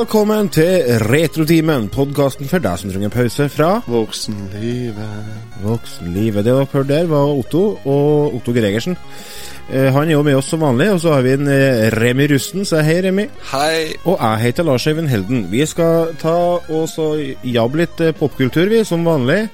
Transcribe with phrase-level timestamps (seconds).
[0.00, 5.26] Velkommen til Retrotimen, podkasten for deg som trenger pause fra Voksenlivet.
[5.60, 6.40] voksenlivet.
[6.46, 8.96] Det dere hørte der, var Otto og Otto Gregersen.
[9.68, 12.26] Eh, Han er jo med oss som vanlig, og så har vi en eh, Remi
[12.32, 12.64] Rusten.
[12.64, 13.26] Så hei, Remi.
[13.52, 13.92] Hei.
[14.06, 15.46] Og jeg heter Lars Øyvind Helden.
[15.52, 19.50] Vi skal ta og så jabbe litt eh, popkultur, vi, som vanlig.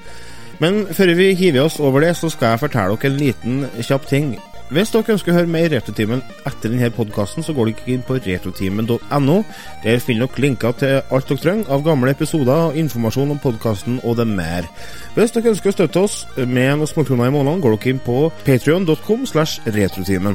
[0.61, 4.07] Men før vi hiver oss over det, så skal jeg fortelle dere en liten kjapp
[4.07, 4.37] ting.
[4.67, 8.17] Hvis dere ønsker å høre mer Retrotimen etter denne podkasten, så går dere inn på
[8.19, 9.37] retrotimen.no.
[9.85, 14.17] Der finner dere linker til alt dere trenger av gamle episoder, informasjon om podkasten og
[14.19, 14.67] det mer.
[15.15, 18.19] Hvis dere ønsker å støtte oss med noen småkroner i måneden, går dere inn på
[18.49, 20.35] patrion.com slash retrotimen.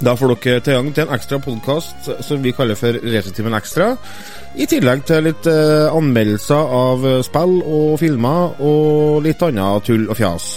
[0.00, 3.92] Da får dere tilgang til en ekstra podkast som vi kaller for Retrotimen Ekstra.
[4.56, 10.08] I tillegg til litt eh, anmeldelser av eh, spill og filmer og litt annet tull
[10.08, 10.50] og fjas.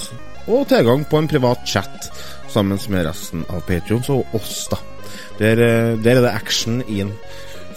[0.50, 2.12] Og tilgang på en privat chat
[2.54, 4.82] sammen med resten av Patrions og oss, da.
[5.40, 5.62] Der,
[6.04, 7.14] der er det action inn,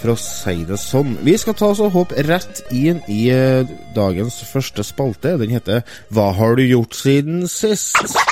[0.03, 1.15] for å si det sånn.
[1.23, 5.37] Vi skal ta oss og hoppe rett inn i eh, dagens første spalte.
[5.39, 8.32] Den heter Hva har du gjort siden sist?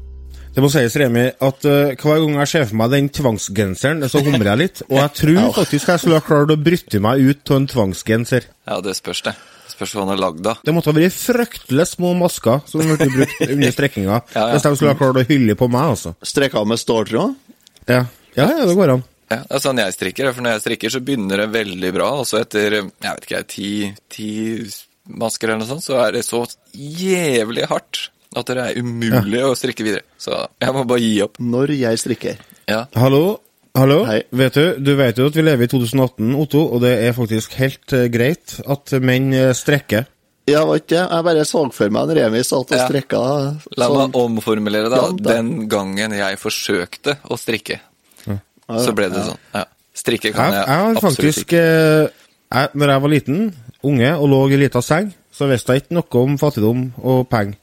[0.51, 4.19] Det må sies, Remi, at uh, hver gang jeg ser for meg den tvangsgenseren, så
[4.19, 4.81] humrer jeg litt.
[4.89, 8.49] Og jeg tror faktisk jeg skulle ha klart å brytte meg ut av en tvangsgenser.
[8.67, 9.33] Ja, det spørs, det.
[9.63, 10.59] Det spørs hva han har lagd av.
[10.67, 14.19] Det måtte ha vært fryktelig små masker som ble brukt under strekkinga.
[14.35, 14.51] Ja, ja.
[14.51, 16.15] Hvis de skulle ha klart å hylle på meg, altså.
[16.19, 17.57] Strekka med ståltråd.
[17.87, 18.03] Ja,
[18.35, 19.07] ja, ja det går an.
[19.31, 20.33] Ja, det er sånn jeg strikker.
[20.35, 22.13] For når jeg strikker, så begynner det veldig bra.
[22.19, 23.69] Og så etter jeg vet ikke, ti,
[24.11, 24.31] ti
[25.15, 26.43] masker eller noe sånt, så er det så
[26.75, 30.05] jævlig hardt at det er umulig å strikke videre.
[30.21, 31.39] Så jeg må bare gi opp.
[31.43, 32.37] Når jeg strikker.
[32.71, 32.85] Ja.
[32.95, 33.39] Hallo?
[33.75, 34.01] Hallo?
[34.07, 34.21] Hei.
[34.35, 37.53] Vet du, du vet jo at vi lever i 2018, Otto, og det er faktisk
[37.59, 40.07] helt uh, greit at menn eh, strekker.
[40.49, 41.03] Ja, var ikke det?
[41.05, 42.87] Jeg bare så for meg en Remi satt og Ja.
[42.89, 43.19] strekka
[43.77, 43.97] La sånn.
[44.01, 44.97] meg omformulere det.
[44.99, 45.21] Ja, da.
[45.21, 45.35] da.
[45.37, 47.77] Den gangen jeg forsøkte å strikke,
[48.27, 49.39] så ble det sånn.
[49.53, 49.63] Ja.
[50.01, 51.61] Strikke kan Jeg, jeg, jeg absolutt faktisk ikke.
[51.61, 52.09] eh,
[52.51, 53.41] jeg, Når jeg var liten,
[53.83, 57.55] unge, og lå i lita seng, så visste jeg ikke noe om fattigdom og penger.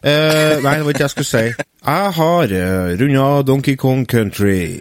[0.00, 1.44] Eh, nei, det var ikke det jeg skulle si.
[1.80, 4.80] Jeg har uh, runda Donkey Kong Country.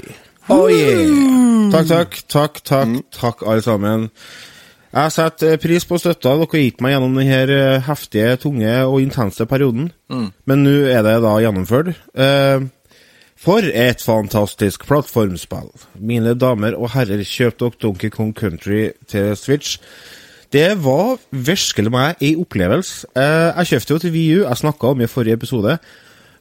[0.50, 1.70] Oh yeah!
[1.74, 4.08] Takk, takk, takk, takk, takk, alle sammen.
[4.90, 9.04] Jeg setter eh, pris på støtta dere har gitt meg gjennom denne heftige, tunge og
[9.04, 9.92] intense perioden.
[10.50, 11.94] Men nå er det da gjennomført.
[12.18, 12.66] Uh,
[13.40, 15.70] for et fantastisk plattformspill.
[15.96, 19.78] Mine damer og herrer, kjøp dere Donkey Kong Country til Switch.
[20.54, 23.08] Det var virkelig meg ei opplevelse.
[23.14, 25.76] Eh, jeg kjøpte jo til VU, jeg snakka om i forrige episode.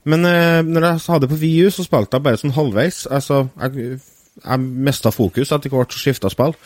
[0.08, 3.02] Men eh, når jeg hadde det på VU, så spilte jeg bare sånn halvveis.
[3.12, 3.98] Altså, jeg,
[4.44, 6.56] jeg mista fokus etter hvert og skifta spill.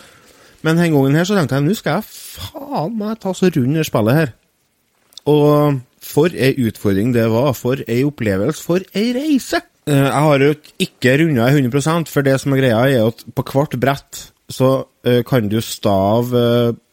[0.63, 3.83] Men denne gangen her så tenkte jeg nå skal jeg faen meg ta så runde
[3.89, 4.33] spillet her.
[5.27, 9.59] Og for ei utfordring det var, for ei opplevelse, for ei reise!
[9.91, 10.55] Eh, Jeg har jo
[10.87, 14.85] ikke runda 100 for det som er greia, er at på hvert brett så
[15.27, 16.43] kan du stave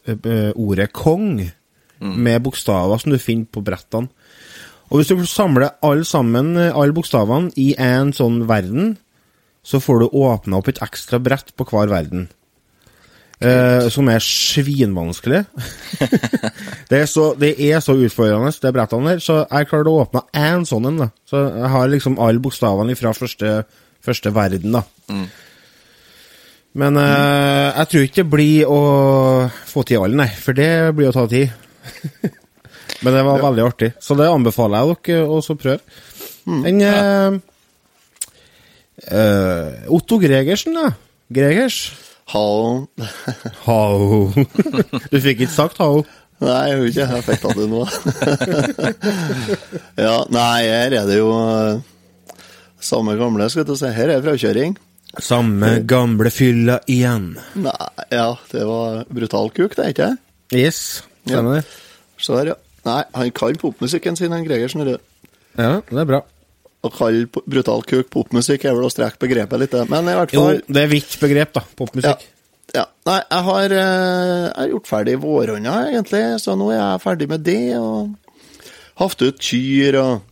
[0.06, 1.50] eh, eh, ordet 'kong'
[2.00, 4.08] med bokstaver som du finner på brettene.
[4.90, 8.96] Og hvis du samler alle sammen, eh, alle bokstavene, i en sånn verden,
[9.62, 12.28] så får du åpna opp et ekstra brett på hver verden.
[13.40, 15.44] Eh, som er svinvanskelig.
[16.90, 19.22] det, er så, det er så utfordrende, det brettene der.
[19.24, 20.98] Så jeg klarte å åpne én sånn en.
[21.06, 21.08] da.
[21.24, 23.62] Så jeg har liksom alle bokstavene fra første,
[24.04, 24.82] første verden, da.
[26.78, 28.80] Men uh, jeg tror ikke det blir å
[29.66, 30.28] få til alle, nei.
[30.38, 31.50] For det blir å ta tid.
[33.04, 33.90] Men det var veldig artig.
[34.02, 35.60] Så det anbefaler jeg dere å prøve.
[35.62, 36.00] prøve.
[36.44, 37.38] Den eh,
[39.08, 40.92] uh, Otto Gregersen, da.
[41.32, 41.92] Gregers.
[42.30, 42.86] Hao.
[43.66, 44.30] Hao.
[45.10, 46.04] Du fikk ikke sagt hao?
[46.40, 47.06] Nei, jeg gjorde ikke.
[47.06, 47.82] Jeg fikk tatt det nå.
[50.06, 51.82] ja, nei, her er det jo eh,
[52.80, 53.90] samme gamle, skal til si.
[53.96, 54.78] Her er frakjøring.
[55.18, 57.32] Samme gamle fylla igjen.
[57.58, 60.18] Nei, ja, det var brutal kuk, det, ikke det?
[60.60, 61.64] Yes, stemmer det.
[62.20, 62.58] Så der, ja.
[62.86, 64.84] Nei, han kan popmusikken sin, han Gregersen.
[64.86, 65.00] er.
[65.58, 66.20] Ja, det er bra.
[66.80, 70.46] Å kalle brutal kuk popmusikk er vel å strekke begrepet litt, men i hvert Jo,
[70.64, 71.64] det er vidt begrep, da.
[71.76, 72.24] Popmusikk.
[72.72, 72.86] ja.
[73.06, 77.28] Nei, jeg har, eh, jeg har gjort ferdig vårhånda, egentlig, så nå er jeg ferdig
[77.28, 77.76] med det.
[77.76, 78.14] og
[79.00, 80.22] Haft ut kyr og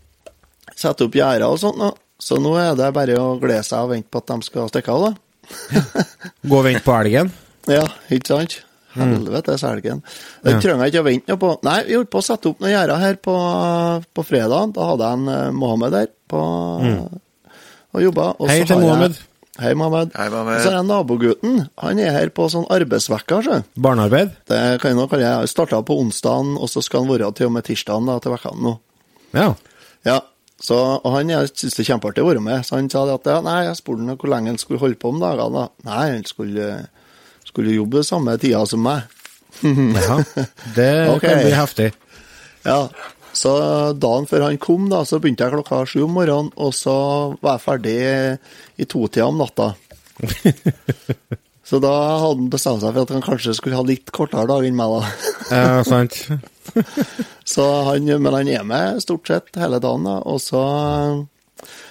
[0.76, 1.76] satt opp gjerder og sånt.
[1.80, 1.90] nå.
[2.18, 4.90] Så nå er det bare å glede seg og vente på at de skal stikke
[4.94, 5.82] av, da.
[6.48, 7.30] Gå og vente på elgen.
[7.68, 8.54] Ja, ikke sant?
[8.96, 9.98] Helvetes elgen.
[10.42, 10.60] Det Ja.
[10.64, 11.50] trenger jeg ikke å vente noe på.
[11.68, 13.34] Nei, vi holdt på å sette opp noen gjerder her på,
[14.16, 14.72] på fredag.
[14.72, 16.40] Da hadde jeg en eh, Mohammed der på,
[17.92, 18.30] og jobba.
[18.40, 18.50] Og Mm.
[18.54, 19.18] Hei så til har jeg- Mohammed.
[19.60, 20.12] Hei, Mohammed.
[20.16, 20.54] Hei, Mohammed.
[20.56, 21.68] Og så er det nabogutten.
[21.84, 23.64] Han er her på sånn arbeidsvekka, så.
[23.76, 24.32] Barnearbeid?
[24.48, 25.48] Det kan jeg nå kalle jeg.
[25.52, 28.62] Starta på onsdagen, og så skal han være til og med tirsdagen da, til vekkene
[28.62, 28.78] nå.
[29.34, 29.54] Ja.
[30.06, 30.20] Ja,
[30.58, 33.28] så, og han syntes det er kjempeartig å være med, så han sa det at
[33.30, 35.54] ja, nei, jeg spurte han hvor lenge han skulle holde på om dagene.
[35.54, 35.86] da.
[35.86, 36.66] Nei, han skulle,
[37.46, 39.06] skulle jobbe samme tida som meg.
[39.62, 40.18] ja,
[40.74, 41.28] Det okay.
[41.28, 41.88] kan bli heftig.
[42.66, 42.80] Ja,
[43.38, 43.52] så
[43.94, 46.96] dagen før han kom, da, så begynte jeg klokka sju om morgenen, og så
[47.38, 47.98] var jeg ferdig
[48.82, 49.72] i totida om natta.
[51.68, 54.64] Så da hadde han bestemt seg for at han kanskje skulle ha litt kortere dag
[54.64, 55.32] enn meg, da.
[55.52, 56.16] Ja, sant.
[57.52, 60.18] Så han, men han er med stort sett hele dagen, da.
[60.28, 60.62] Og så,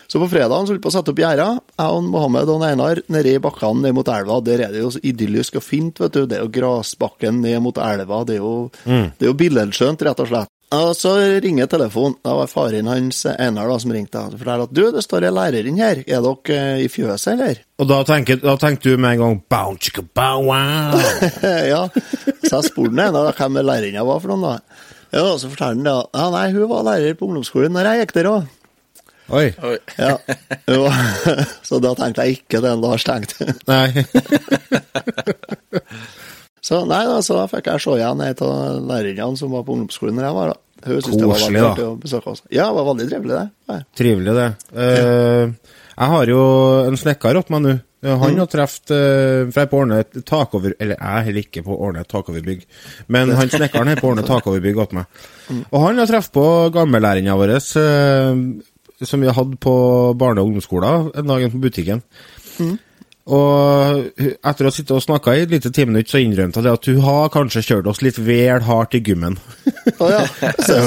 [0.09, 1.61] så på fredag så holdt vi på å sette opp gjerder.
[1.77, 4.39] Jeg og Mohammed og Einar nede i bakkene ned mot elva.
[4.45, 6.23] Der er det jo så idyllisk og fint, vet du.
[6.25, 8.23] Det er jo grasbakken ned mot elva.
[8.25, 10.53] Det er jo, det er jo billedskjønt, rett og slett.
[10.75, 12.17] Og så ringer telefonen.
[12.25, 14.19] Da var faren hans Einar da, som ringte.
[14.19, 16.01] og fortalte at du, det står en lærer inn her.
[16.03, 17.55] Er dere eh, i fjøset, eller?
[17.79, 20.99] Og da tenker, da tenkte du med en gang bow, chicka, bow, wow.
[21.71, 21.85] ja,
[22.43, 24.59] så jeg spurte han da hvem lærerinna var for noen, da.
[25.15, 28.13] Ja, så fortalte han da ja, nei, hun var lærer på ungdomsskolen når jeg gikk
[28.19, 28.43] der òg.
[29.27, 29.51] Oi.
[29.63, 29.77] Oi.
[29.99, 30.17] Ja.
[30.71, 30.87] Jo.
[31.67, 33.51] Så da tenkte jeg ikke det Lars tenkte.
[33.67, 33.91] Nei.
[36.67, 39.75] Så nei da, så da fikk jeg se igjen ei av lærerinnene som var på
[39.77, 40.61] ungdomsskolen da jeg var da.
[40.87, 41.69] Hun syntes det var Koselig, veldig da.
[41.71, 42.41] artig å besøke oss.
[42.53, 43.77] Ja, det var veldig trivelig, det.
[43.97, 44.47] Trivelig, det.
[44.83, 46.41] Eh, jeg har jo
[46.85, 47.73] en snekker opp meg nå.
[48.05, 50.75] Eh, Han har truffet uh, For jeg er på ordne et takover...
[50.77, 52.65] Eller jeg er heller ikke på ordne et takoverbygg,
[53.15, 55.21] men han snekkeren er på ordne takoverbygg åt meg.
[55.71, 59.77] Og han har truffet på gammellærerinna vår, eh, som vi hadde på
[60.19, 62.05] barne- og ungdomsskolen en dag på butikken.
[63.27, 66.87] Og etter å ha sittet og snakka i et lite timinutt, så innrømte hun at
[66.87, 69.35] hun har kanskje kjørt oss litt vel hardt i gymmen.
[69.99, 70.23] Ja.
[70.63, 70.77] Så.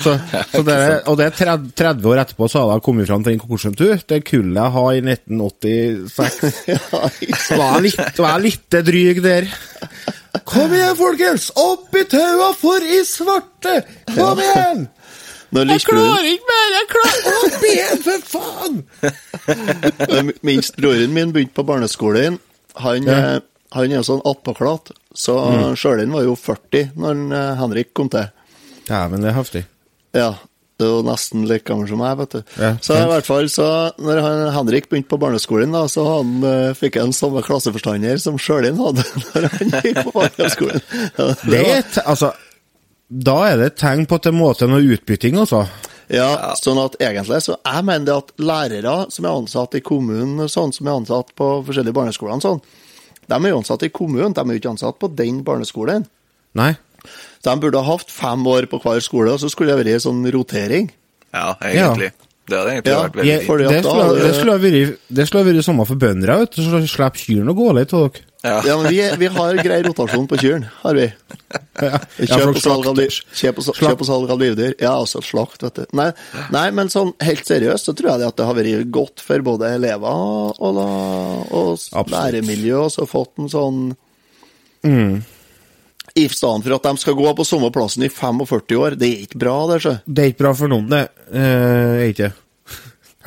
[0.00, 0.14] Så,
[0.52, 0.76] så det
[1.10, 4.00] og det er 30, 30 år etterpå så har jeg kommet fram til den konklusjonen.
[4.08, 9.44] Det kullet jeg har i 1986 Så var jeg litt, var litt dryg der.
[10.46, 11.50] Kom igjen, folkens!
[11.58, 13.74] Opp i taua for i svarte!
[14.14, 14.88] Kom igjen!
[15.50, 16.68] Når Jeg klarer ikke mer!
[16.76, 17.32] Jeg klarer Å,
[17.62, 18.74] ben, for faen!
[20.46, 22.34] Minst broren min begynte på barneskolen,
[22.80, 23.16] han, Ja.
[23.36, 23.40] eh,
[23.74, 25.74] han er jo sånn attpåklatt, så mm.
[25.78, 28.26] Sjølin var jo 40 når eh, Henrik kom til.
[28.88, 29.62] Dæven, det er heftig.
[30.16, 30.30] Ja,
[30.80, 32.40] det er jo nesten like gammel som meg, vet du.
[32.58, 33.66] Ja, så i hvert fall, så
[34.00, 38.38] når han, Henrik begynte på barneskolen, da, så han, eh, fikk han samme klasseforstander som
[38.40, 39.04] Sjølin hadde
[39.34, 40.80] når han gikk på barneskolen.
[41.18, 42.28] Ja, Det er et, altså,
[43.10, 45.64] da er det et tegn på at det må til noe utbytting, altså.
[46.10, 50.48] Ja, sånn at egentlig så jeg mener det at lærere som er ansatt i kommunen,
[50.50, 52.62] sånn som er ansatt på forskjellige barneskoler, sånn,
[53.30, 56.06] de er jo ansatt i kommunen, de er jo ikke ansatt på den barneskolen.
[56.58, 56.72] Nei.
[57.40, 60.06] Så de burde ha hatt fem år på hver skole, og så skulle det vært
[60.06, 60.90] sånn rotering.
[61.30, 62.10] Ja, egentlig.
[62.50, 65.26] Det hadde egentlig Ja, vært veldig Jeg, at det, skulle, det skulle ha vært Det
[65.28, 68.26] skulle vært samme for bøndene, vet du, så slipper kyrne å gå litt av dere.
[68.40, 68.54] Ja.
[68.64, 71.06] Ja, men vi, vi har grei rotasjon på kyrne, har vi.
[72.24, 73.00] Kjøp og salg av,
[73.36, 74.76] kjøp og, kjøp og salg av livdyr.
[74.80, 75.82] Ja, altså slakt, vet du.
[75.98, 76.08] Nei,
[76.54, 79.44] nei, men sånn helt seriøst så tror jeg det at det har vært godt for
[79.44, 80.80] både elever og, og,
[81.52, 83.82] og læremiljø, og så fått en sånn
[84.80, 85.20] Mm.
[86.18, 88.96] I stedet for at de skal gå på samme plassen i 45 år.
[88.98, 89.96] Det er ikke bra, det, Så.
[90.06, 91.02] Det er ikke bra for noen, det.
[91.30, 92.32] Eh, er ikke.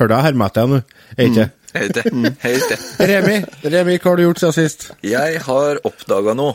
[0.00, 0.80] Hør deg, hermer etter deg nå.
[1.16, 1.46] Er ikke.
[1.74, 2.04] Helt det.
[2.44, 2.78] Helt det.
[3.10, 3.36] Remi,
[3.66, 4.88] Remi, hva har du gjort siden sist?
[5.02, 6.54] Jeg har oppdaga noe.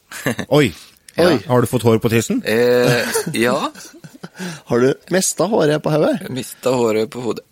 [0.58, 0.70] Oi.
[1.16, 1.36] Oi.
[1.48, 2.42] Har du fått hår på tissen?
[2.44, 3.06] Eh,
[3.40, 3.56] ja,
[4.68, 6.16] Har du mista håret på hodet?
[6.26, 7.44] jeg mista håret på hodet.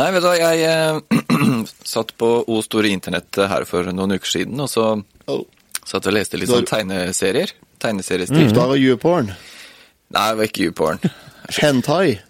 [0.00, 4.36] Nei, vet du hva, jeg eh, satt på O store internett her for noen uker
[4.38, 4.94] siden, og så
[5.30, 5.44] Oh.
[5.88, 7.52] Satt og leste litt sånn tegneserier.
[7.82, 8.48] Tegneseriestil.
[8.48, 9.32] Oppdaga YouPorn?
[10.12, 10.98] Nei, det var ikke YouPorn.
[11.58, 12.06] Hentai?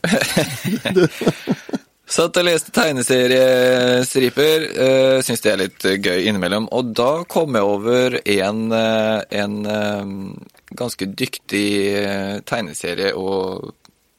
[2.12, 4.64] Satt og leste tegneseriestriper.
[4.76, 6.66] Uh, Syns det er litt eh, gøy innimellom.
[6.76, 10.10] Og da kom jeg over en, eh, en eh,
[10.76, 11.68] ganske dyktig
[12.02, 13.72] eh, tegneserie- og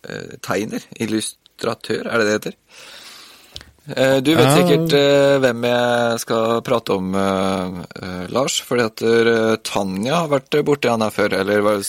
[0.10, 0.82] eh, tegner.
[1.06, 2.58] Illustratør, er det det heter?
[3.86, 8.62] Eh, Du vet sikkert uh, hvem jeg skal prate om, uh, eh, Lars.
[8.64, 11.84] Fordi at eh, Tanja har vært borti han her før, eller var,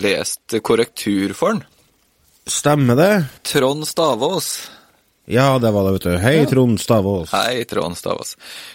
[0.00, 1.62] lest korrektur for han.
[2.48, 3.12] Stemmer det?
[3.44, 4.77] Trond Stavås.
[5.30, 6.12] Ja, det var det, vet du.
[6.22, 7.28] Hei, Trond Stavås.
[7.36, 8.30] Hei, Trond Stavås.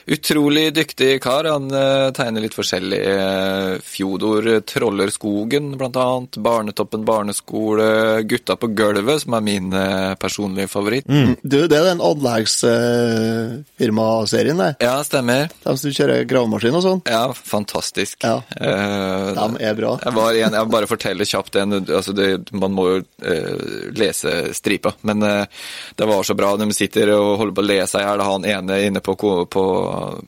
[0.05, 1.47] Utrolig dyktig kar.
[1.49, 2.99] Han eh, tegner litt forskjellig.
[3.09, 6.37] eh, Fjodor Trollerskogen, blant annet.
[6.45, 7.87] Barnetoppen barneskole.
[8.29, 11.09] Gutta på gulvet, som er min eh, personlige favoritt.
[11.41, 14.69] Du, det er den anleggsfirmaserien det.
[14.85, 15.49] Ja, stemmer.
[15.65, 17.01] De som kjører gravemaskin og sånn.
[17.09, 18.21] Ja, fantastisk.
[18.21, 18.37] Ja.
[18.53, 19.95] Uh, De er bra.
[20.05, 23.57] Jeg var igjen, jeg bare forteller kjapt en, altså det, Man må jo uh,
[23.97, 25.49] lese stripa, men uh,
[25.97, 26.42] det var så bra.
[26.59, 29.65] De sitter og holder på å le seg i hjel, han ene inne på, på,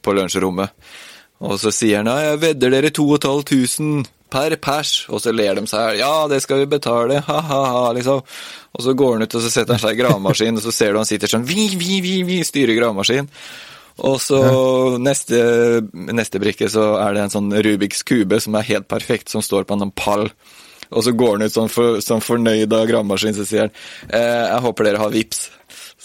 [0.02, 0.88] på lunsjrommet.
[1.46, 5.68] Og så sier han ja, jeg vedder dere 2500 per pers, og så ler de
[5.70, 6.02] seg i hjel.
[6.02, 8.24] Ja, det skal vi betale, ha-ha-ha, liksom.
[8.76, 10.92] Og så går han ut og så setter han seg i gravemaskin, og så ser
[10.92, 13.30] du han sitter sånn vi, vi, vi, vi, styrer gravemaskin.
[14.06, 14.42] Og så
[15.00, 15.40] neste,
[15.94, 19.68] neste brikke så er det en sånn Rubiks kube som er helt perfekt, som står
[19.70, 20.28] på en pall.
[20.92, 23.78] Og så går han ut sånn, for, sånn fornøyd av gravemaskinen, så sier han
[24.10, 25.48] eh, jeg håper dere har vips.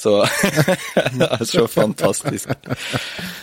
[0.01, 0.15] Så
[1.21, 2.53] det er så fantastisk.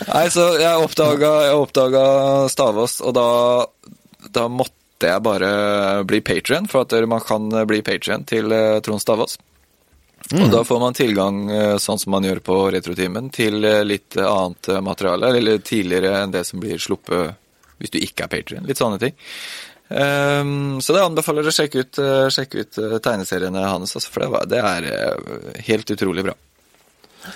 [0.08, 2.06] Nei, så jeg oppdaga, jeg oppdaga
[2.50, 3.28] Stavås, og da,
[4.34, 5.52] da måtte jeg bare
[6.10, 9.38] bli patrion, for at man kan bli patrion til eh, Trond Stavås.
[10.34, 14.18] Og da får man tilgang, eh, sånn som man gjør på Retrotimen, til eh, litt
[14.18, 17.38] annet materiale, eller tidligere enn det som blir sluppet
[17.78, 18.66] hvis du ikke er patrion.
[18.66, 19.14] Litt sånne ting.
[19.88, 22.00] Um, så det anbefaler å sjekke ut,
[22.34, 26.34] sjekke ut tegneseriene hans, altså, for det, var, det er helt utrolig bra.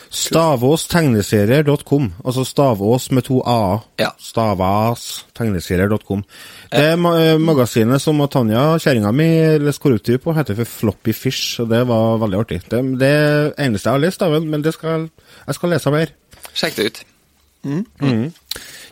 [0.09, 2.13] Stavåstegneserier.com.
[2.25, 3.79] Altså Stavås med to a-er.
[4.00, 4.09] Ja.
[4.19, 6.23] Stavastegneserier.com.
[6.71, 11.59] Det ma eh, magasinet som Tanja, kjerringa mi, leste korrektur på, heter for Floppy Fish,
[11.63, 12.61] og det var veldig artig.
[12.71, 13.15] Det, det
[13.59, 15.09] eneste jeg har lest av den, men det skal,
[15.47, 16.13] jeg skal lese mer.
[16.51, 17.03] Sjekk det ut.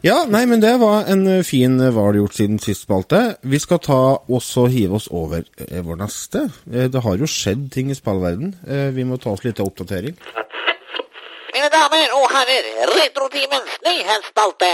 [0.06, 2.86] Ja, nei, men det var en eh, fin eh, Hva har du gjort siden sist
[2.86, 3.20] spalte.
[3.44, 4.00] Vi skal ta
[4.32, 6.46] også hive oss over eh, vår neste.
[6.64, 8.54] Det har jo skjedd ting i spillverden.
[8.96, 10.16] Vi må ta oss litt av oppdatering.
[11.70, 14.70] Mine damer og herrer, Retrotimens nyhetsspalte.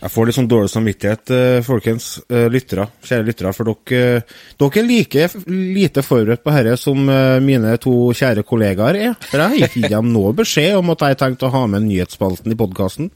[0.00, 4.24] Jeg får litt sånn dårlig samvittighet, eh, folkens, eh, lyttere, kjære lyttere, for dere,
[4.58, 9.14] dere er like lite forberedt på dette som eh, mine to kjære kollegaer er.
[9.20, 11.86] For jeg har ikke gitt dem noe beskjed om at jeg tenkte å ha med
[11.86, 13.12] nyhetsspalten i podkasten.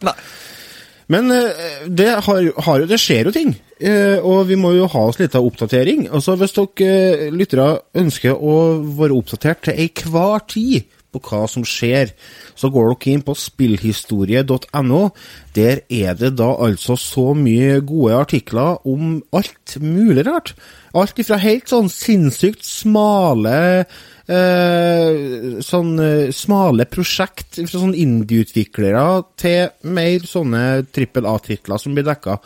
[1.12, 5.06] Men eh, det, har, har, det skjer jo ting, eh, og vi må jo ha
[5.10, 6.08] oss litt av oppdatering.
[6.10, 8.56] Altså Hvis dere eh, lyttere ønsker å
[8.98, 12.10] være oppdatert til enhver tid på hva som skjer,
[12.58, 15.02] så går dere inn på spillhistorie.no.
[15.56, 20.56] Der er det da altså så mye gode artikler om alt mulig rart.
[20.96, 23.86] Alt ifra helt sånn sinnssykt smale
[24.28, 29.04] eh, sånn eh, smale prosjekt fra sånn indie-utviklere
[29.40, 30.62] til mer sånne
[30.94, 32.38] trippel A-titler som blir dekka.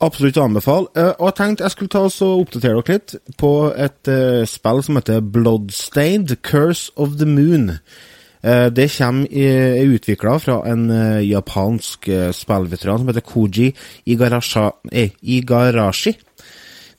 [0.00, 0.88] Absolutt anbefale.
[0.96, 4.44] Eh, og jeg tenkte jeg skulle ta oss og oppdatere dere litt på et eh,
[4.48, 7.74] spill som heter Bloodstained Curse of the Moon.
[8.42, 9.44] Eh, det kommer i-
[9.82, 10.86] er utvikla fra en
[11.28, 13.74] japansk uh, spillveteran som heter Koji
[14.08, 16.14] Igarasha, eh, Igarashi.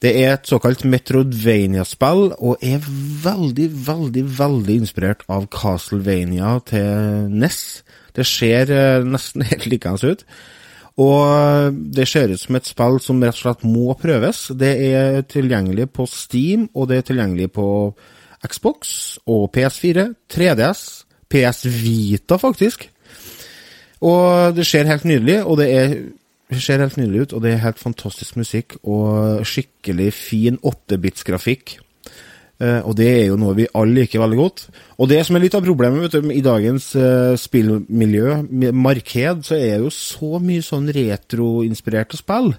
[0.01, 2.81] Det er et såkalt Metroidvania-spill, og er
[3.22, 7.60] veldig, veldig, veldig inspirert av Castlevania til NES.
[8.17, 10.25] Det ser eh, nesten helt likeens ut.
[11.01, 14.48] Og det ser ut som et spill som rett og slett må prøves.
[14.58, 17.67] Det er tilgjengelig på Steam, og det er tilgjengelig på
[18.41, 20.81] Xbox og PS4, 3DS,
[21.29, 22.89] PS Vita faktisk.
[24.01, 25.96] Og det ser helt nydelig, og det er
[26.51, 31.77] det ser helt nydelig ut, og det er helt fantastisk musikk og skikkelig fin 8-bits-grafikk.
[32.62, 34.65] Eh, og det er jo noe vi alle liker veldig godt.
[35.00, 38.41] Og det som er litt av problemet vet du, i dagens eh, spillmiljø,
[38.75, 42.51] marked, så er det jo så mye sånn retroinspirerte spill.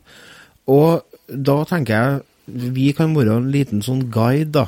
[0.73, 4.67] Og da tenker jeg vi kan være en liten sånn guide, da,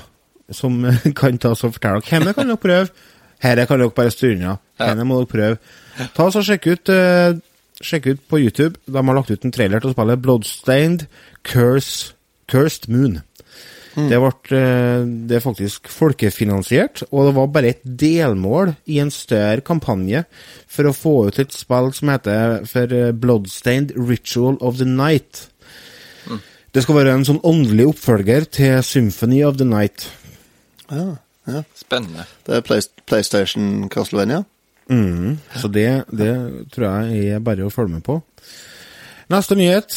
[0.55, 0.79] som
[1.19, 3.09] kan ta oss og fortelle dere hvem kan dere prøve.
[3.45, 4.55] Her kan dere bare styre unna.
[4.81, 5.59] Denne må dere prøve.
[6.15, 7.41] Ta oss og Sjekk ut eh,
[7.85, 8.81] Sjekk ut på YouTube.
[8.89, 11.07] De har lagt ut en trailer til å spille Bloodstained
[11.45, 12.15] Curse,
[12.49, 13.21] Cursed Moon.
[13.95, 19.13] Det, ble, eh, det er faktisk folkefinansiert, og det var bare et delmål i en
[19.15, 20.25] større kampanje
[20.67, 25.47] for å få ut et spill som heter for eh, Bloodstained Ritual of the Night.
[26.75, 30.09] Det skal være en sånn åndelig oppfølger til Symphony of the Night.
[30.89, 31.63] Ja, ja.
[31.79, 32.25] Spennende.
[32.43, 34.43] Det er Play PlayStation Castlevania.
[34.91, 36.33] Mm, så det, det
[36.75, 38.19] tror jeg er bare å følge med på.
[39.33, 39.95] Neste nyhet.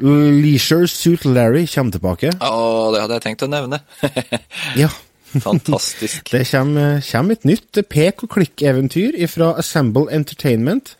[0.00, 2.30] Leisure Suit Larry kommer tilbake.
[2.40, 3.82] Å, det hadde jeg tenkt å nevne.
[4.80, 4.88] Ja.
[5.30, 6.24] Fantastisk.
[6.32, 10.96] Det kommer, kommer et nytt pek og klikk-eventyr fra Assemble Entertainment.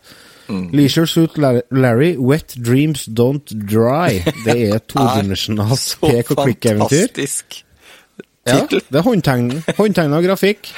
[0.51, 4.21] Leisure Suit Larry, Wet Dreams Don't Dry.
[4.45, 7.07] Det er et todimensjonalt pek- og klikk-eventyr.
[7.11, 7.61] fantastisk
[8.47, 10.71] Ja, det er håndtegn- håndtegna grafikk.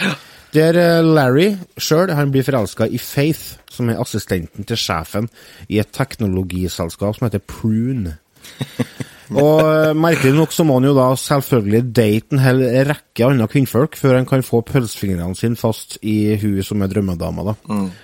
[0.53, 1.47] Der eh, Larry
[1.81, 5.29] sjøl blir forelska i Faith, som er assistenten til sjefen
[5.67, 8.19] i et teknologiselskap som heter Prune.
[9.39, 13.47] Og eh, merkelig nok så må han jo da selvfølgelig date en hel rekke andre
[13.49, 17.47] kvinnfolk før han kan få pølsefingrene sine fast i hun som er drømmedama.
[17.49, 17.55] da.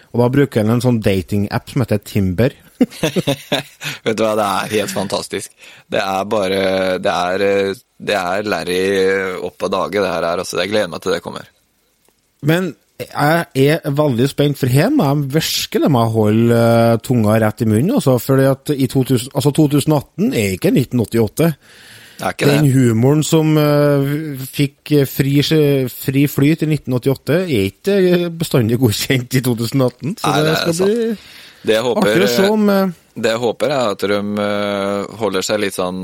[0.10, 2.56] Og da bruker han en sånn datingapp som heter Timber.
[4.08, 5.54] Vet du hva, det er helt fantastisk.
[5.92, 6.64] Det er bare
[7.04, 8.82] Det er, eh, det er Larry
[9.46, 10.42] opp av dage, det her er.
[10.42, 11.46] Altså, jeg gleder meg til det kommer.
[12.48, 17.38] Men jeg er veldig spent, for her må jeg virkelig må å holde eh, tunga
[17.40, 17.94] rett i munnen.
[17.96, 21.54] Altså, fordi at i 2000, altså 2018 er ikke 1988.
[22.20, 22.72] Det er ikke Den det.
[22.76, 24.10] humoren som uh,
[24.52, 25.38] fikk eh, fri,
[25.88, 30.18] fri flyt i 1988, er ikke bestandig godkjent i 2018.
[30.20, 30.98] Så Nei, det, det skal bli
[31.64, 35.20] Det jeg håper, artig å se om eh, det jeg håper er at de uh,
[35.22, 36.04] holder seg litt sånn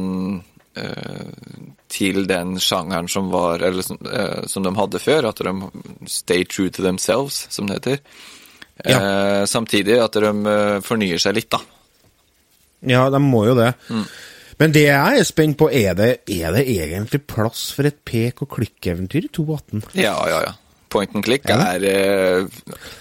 [1.95, 5.29] til den sjangeren som var Eller som, eh, som de hadde før.
[5.31, 5.53] At de
[6.11, 7.99] stay true to themselves, som det heter.
[8.83, 11.61] Eh, samtidig at de eh, fornyer seg litt, da.
[12.85, 13.71] Ja, de må jo det.
[13.89, 14.03] Mm.
[14.59, 18.43] Men det jeg er spent på, er det, er det egentlig plass for et pek-
[18.43, 19.81] og klikk-eventyr i 2018?
[19.99, 20.53] Ja, ja, ja.
[20.91, 21.57] Point and click Ja.
[21.73, 22.45] er, eh,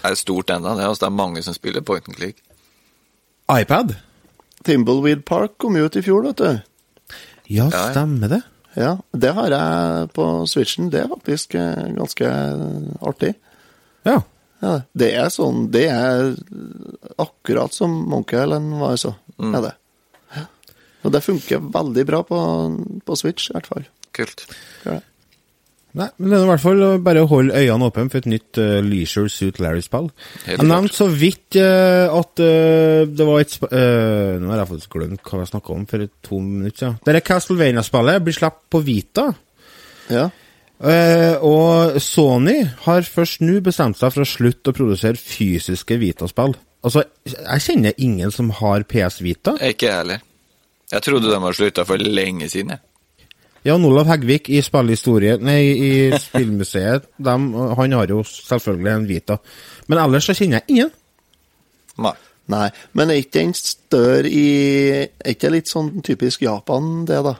[0.03, 0.73] er stort ennå.
[0.75, 2.41] Det, altså, det er mange som spiller point and click.
[3.51, 3.95] iPad?
[4.65, 6.49] Timbleweed Park kom jo ut i fjor, vet du.
[7.47, 7.91] Ja, Ja, ja.
[7.93, 8.41] stemmer det.
[8.75, 10.89] Ja, det har jeg på Switchen.
[10.91, 12.31] Det er faktisk eh, ganske
[13.01, 13.35] artig.
[14.07, 14.21] Ja.
[14.63, 16.29] Ja, det er sånn Det er
[17.19, 19.11] akkurat som Monkey Island var, så.
[19.37, 19.57] Mm.
[19.57, 19.73] Er det.
[21.05, 22.37] Og det funker veldig bra på,
[23.05, 23.83] på Switch, i hvert fall.
[24.15, 24.47] Kult.
[24.83, 24.97] Det.
[25.95, 28.59] Nei, men det er i hvert fall bare å holde øynene åpne for et nytt
[28.59, 30.09] uh, Leisure Suit Larry-spill.
[30.43, 34.71] Jeg nevnte så vidt uh, at uh, det var et sp uh, Nå har jeg
[34.73, 36.97] faktisk glemt hva jeg snakka om for to minutter siden.
[37.05, 39.29] Det er Castlevania-spillet blir sluppet på Vita.
[40.11, 40.27] Ja.
[40.83, 46.55] Eh, og Sony har først nå bestemt seg for å slutte å produsere fysiske Vita-spill.
[46.85, 49.55] Altså, jeg kjenner ingen som har PS Vita.
[49.63, 50.25] Ikke jeg heller.
[50.91, 52.75] Jeg trodde de hadde slutta for lenge siden.
[52.75, 52.83] jeg.
[53.65, 57.47] Jan Olav Hegvik i Spillhistorie Nei, i Spillmuseet, dem,
[57.79, 59.39] han har jo selvfølgelig en Vita.
[59.89, 60.93] Men ellers så kjenner jeg ingen.
[62.05, 62.13] Nei.
[62.53, 64.45] Nei, men er ikke den større i
[65.01, 67.33] Er ikke det litt sånn typisk Japan, det, da?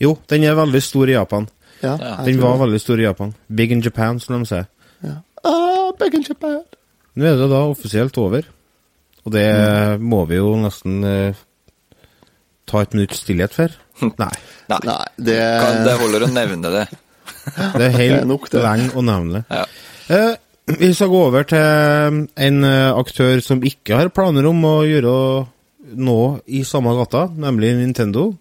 [0.00, 1.48] Jo, den er veldig stor i Japan.
[1.82, 1.96] Ja.
[2.24, 2.62] Den var det.
[2.64, 3.34] veldig stor i Japan.
[3.52, 4.68] Big in Japan, som de sier.
[5.04, 5.18] ja.
[5.44, 6.62] ah, Big in Japan.
[7.16, 8.48] Nå er det da offisielt over.
[9.26, 9.46] Og det
[10.00, 11.38] må vi jo nesten eh,
[12.68, 13.72] ta et minutts stillhet for.
[14.22, 14.34] Nei.
[14.70, 14.80] Nei.
[14.84, 16.84] Nei, det Kan, det holder å nevne det.
[17.76, 18.62] Det er helt nok det.
[18.64, 19.44] lenge å nevne.
[19.50, 19.64] Ja.
[20.12, 20.32] Eh,
[20.78, 25.12] vi skal gå over til en eh, aktør som ikke har planer om å gjøre
[25.96, 28.32] noe i samme gata, nemlig Nintendo.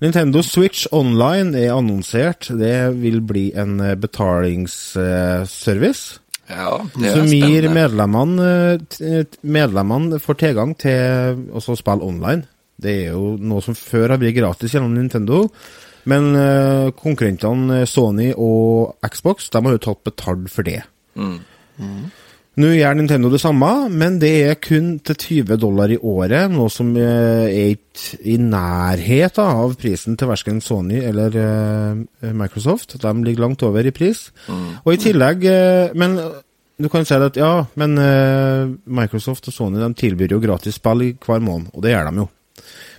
[0.00, 2.48] Nintendo Switch Online er annonsert.
[2.56, 6.18] Det vil bli en eh, betalingsservice.
[6.50, 8.46] Ja, det er som gir medlemmene
[9.06, 12.42] eh, Medlemmene får tilgang til å spille online.
[12.80, 15.44] Det er jo noe som før har blitt gratis gjennom Nintendo.
[16.08, 20.80] Men uh, konkurrentene eh, Sony og Xbox de har jo tatt betalt for det.
[22.60, 25.16] Nå gjør Nintendo det samme, men det er kun til
[25.46, 26.50] 20 dollar i året.
[26.52, 31.36] Noe som eh, er ikke i nærhet av prisen til verken Sony eller
[32.36, 32.98] Microsoft.
[33.00, 34.28] De ligger langt over i pris.
[34.82, 35.44] Og i tillegg
[35.96, 36.18] Men
[36.80, 37.96] du kan si at ja, men
[38.84, 42.28] Microsoft og Sony de tilbyr jo gratis spill hver måned, og det gjør de jo.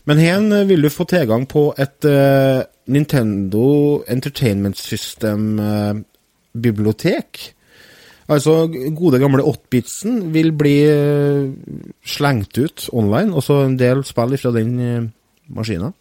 [0.09, 2.61] Men her eh, vil du få tilgang på et uh,
[2.91, 7.53] Nintendo Entertainment System-bibliotek.
[8.31, 11.51] Altså, gode gamle 8-bitsen vil bli uh,
[12.05, 15.03] slengt ut online, og så en del spill fra den uh,
[15.51, 15.93] maskinen.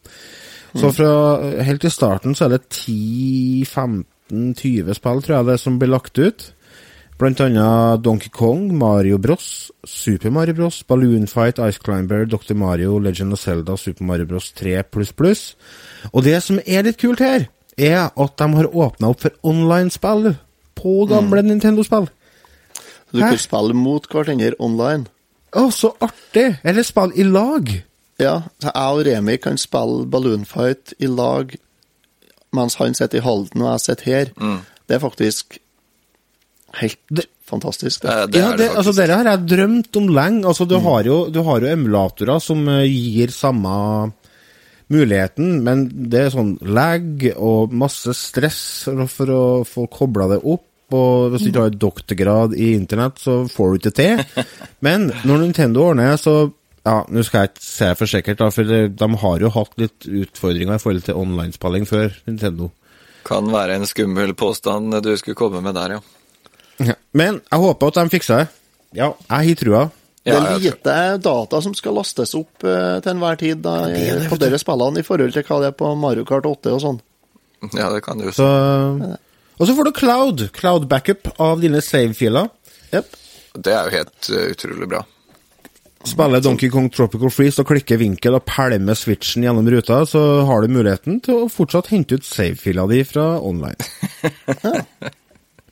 [0.78, 5.78] Så fra eh, helt i starten så er det 10-15-20 spill, tror jeg det, som
[5.80, 6.54] blir lagt ut.
[7.20, 12.54] Blant annet Donkey Kong, Mario Bros, Super Mario Bros, Balloon Fight, Ice Climber, Dr.
[12.54, 14.82] Mario, Legend of Zelda, Super Mario Bros 3
[16.12, 20.32] Og det som er litt kult her, er at de har åpna opp for online-spill
[20.80, 22.08] på gamle Nintendo-spill.
[23.12, 23.28] Du Hæ?
[23.28, 25.04] kan spille mot hverandre online.
[25.52, 26.56] Å, så artig!
[26.64, 27.68] Eller spille i lag.
[28.16, 31.52] Ja, så jeg og Remi kan spille Balloon Fight i lag
[32.56, 34.30] mens han sitter i Halden og jeg sitter her.
[34.88, 35.60] Det er faktisk
[36.78, 38.04] helt fantastisk.
[38.04, 38.32] Eh, Det.
[38.32, 40.44] Det ja, det, det altså, dere har jeg drømt om lenge.
[40.46, 44.12] Altså, du, har jo, du har jo emulatorer som eh, gir samme
[44.90, 48.62] muligheten, men det er sånn lag og masse stress
[49.12, 50.66] for å- få kobla det opp.
[50.90, 54.22] Og hvis du ikke har doktorgrad i internett, så får du ikke til.
[54.86, 56.52] Men når Nintendo ordner, så
[56.82, 60.06] Ja, nå skal jeg ikke se for sikkert, da, for de har jo hatt litt
[60.08, 62.70] utfordringer i forhold til online-spilling før Nintendo.
[63.28, 66.00] Kan være en skummel påstand du skulle komme med der, ja.
[67.12, 68.46] Men jeg håper at de fikser det.
[68.98, 69.82] Ja, jeg har trua.
[70.24, 74.36] Det er lite data som skal lastes opp uh, til enhver tid da, i- på
[74.40, 76.98] dere spillene i forhold til hva det er på Mario Kart 8 og sånn.
[77.76, 78.44] Ja, det kan du jo si.
[79.60, 80.44] Og så får du cloud.
[80.56, 82.48] Cloud backup av dine save-filer.
[82.92, 83.16] Yep.
[83.64, 85.02] Det er jo helt uh, utrolig bra.
[86.08, 90.62] Spiller Donkey Kong Tropical Freeze og klikker vinkel og pælmer switchen gjennom ruta, så har
[90.64, 93.76] du muligheten til å fortsatt hente ut save-fila di fra online.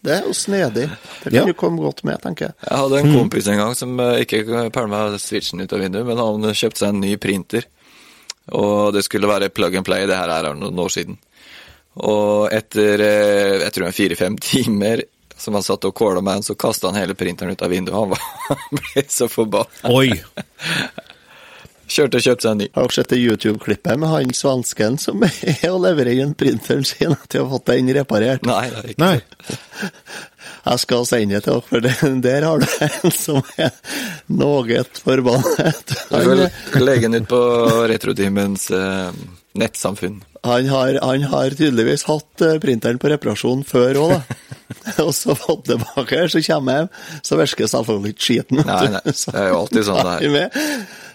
[0.04, 0.86] Det er jo snedig.
[1.24, 1.44] Det kan Ja.
[1.48, 2.54] du komme godt med, tenker jeg.
[2.70, 6.20] Jeg hadde en kompis en gang som eh, ikke pælma switchen ut av vinduet, men
[6.22, 7.66] han kjøpte seg en ny printer.
[8.54, 11.18] Og det skulle være plug and play, det her er noen år siden.
[11.98, 15.02] Og etter eh, jeg tror fire-fem timer
[15.38, 17.94] som han satt og kåla med, så kasta han hele printeren ut av vinduet.
[17.94, 19.90] Han, var, han ble så forbanna.
[19.90, 20.12] Oi!
[21.88, 22.68] Kjørte og kjøpte seg en ny.
[22.74, 27.14] Har dere sett det YouTube-klippet med han svensken som er og leverer inn printeren sin
[27.16, 28.44] etter å ha fått den reparert?
[28.48, 29.16] Nei, det er ikke Nei.
[30.68, 31.92] Jeg skal sende det til dere, for det,
[32.24, 33.72] der har du en som er
[34.36, 35.92] noe forbannet.
[36.10, 36.16] Du
[36.74, 37.40] får legge den ut på
[37.88, 39.12] Retrotimens eh,
[39.58, 40.20] nettsamfunn.
[40.44, 44.38] han, har, han har tydeligvis hatt eh, printeren på reparasjon før òg, da.
[45.06, 48.64] Og så fått tilbake, så kommer jeg hjem, så virker selvfølgelig ikke skiten.
[48.68, 50.66] Nei, nei, det er jo alltid sånn det er.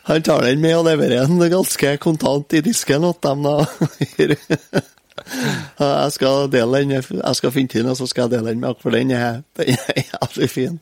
[0.03, 3.65] Han tar den med og leverer den ganske kontant i disken til dem, da.
[5.79, 8.73] Jeg skal dele den, jeg skal finne den, og så skal jeg dele den med
[8.73, 10.79] dere, for den er, den er jævlig fin.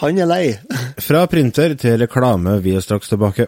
[0.00, 0.56] Han er lei.
[1.00, 3.46] Fra printer til reklame, vi er straks tilbake.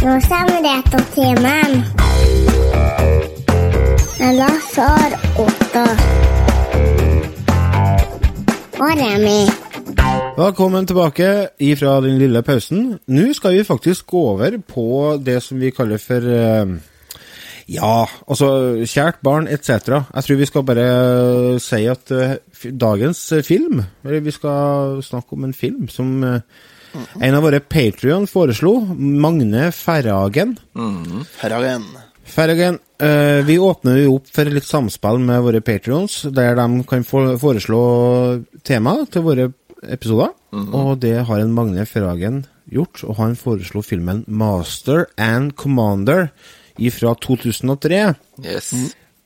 [0.00, 1.82] Nå kommer Retrotimen.
[4.20, 4.86] Med Lasse
[5.36, 5.84] Otto.
[8.80, 9.59] Og Remi.
[10.40, 12.94] Velkommen tilbake ifra den lille pausen.
[13.12, 14.84] Nå skal vi faktisk gå over på
[15.20, 16.70] det som vi kaller for eh,
[17.68, 18.48] Ja, altså
[18.88, 19.90] kjært barn etc.
[19.90, 20.86] Jeg tror vi skal bare
[21.60, 22.38] si at eh,
[22.72, 28.24] dagens eh, film eller Vi skal snakke om en film som en av våre Patrion
[28.24, 28.78] foreslo.
[28.96, 30.56] Magne Ferragen.
[31.36, 31.84] Ferragen.
[32.24, 37.04] Ferragen, eh, vi åpner jo opp for litt samspill med våre patrions, der de kan
[37.04, 37.80] foreslå
[38.64, 39.52] tema til våre
[39.88, 40.34] episoder.
[40.52, 46.30] Og det har en Magne Ferragen gjort, og han foreslo filmen Master and Commander
[46.94, 48.00] fra 2003.
[48.44, 48.72] Yes.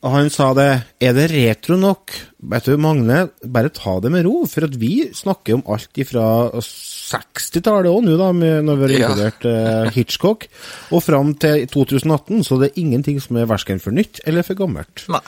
[0.05, 0.69] Og han sa det,
[1.01, 2.13] er det retro nok?
[2.53, 6.25] Vet du, Magne, bare ta det med ro, for at vi snakker om alt ifra
[6.61, 9.87] 60-tallet òg nå, da, når vi har inkludert ja.
[9.95, 10.45] Hitchcock,
[10.93, 14.61] og fram til 2018, så det er ingenting som er verken for nytt eller for
[14.61, 15.07] gammelt.
[15.09, 15.25] Nei.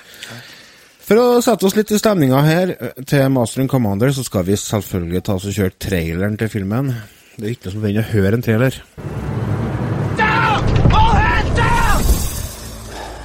[1.06, 4.42] For å sette oss litt i stemninga her eh, til Master and Commander, så skal
[4.48, 6.88] vi selvfølgelig ta oss og kjøre traileren til filmen.
[7.36, 8.78] Det er ikke noe som begynner å høre en trailer.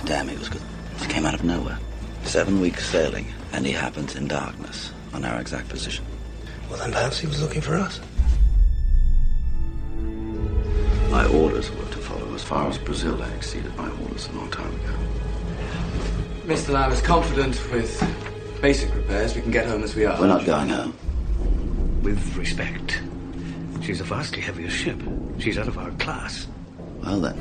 [0.05, 0.61] Damn, he was good.
[1.01, 1.79] He came out of nowhere.
[2.23, 6.05] Seven weeks sailing, and he happens in darkness on our exact position.
[6.69, 7.99] Well, then perhaps he was looking for us.
[11.09, 13.17] My orders were to follow as far as Brazil.
[13.23, 15.20] I exceeded my orders a long time ago.
[16.51, 16.73] Mr.
[16.73, 17.97] Lamb is confident with
[18.61, 20.19] basic repairs we can get home as we are.
[20.19, 20.93] We're not going home.
[22.03, 23.01] With respect,
[23.81, 25.01] she's a vastly heavier ship.
[25.39, 26.47] She's out of our class.
[27.01, 27.39] Well then,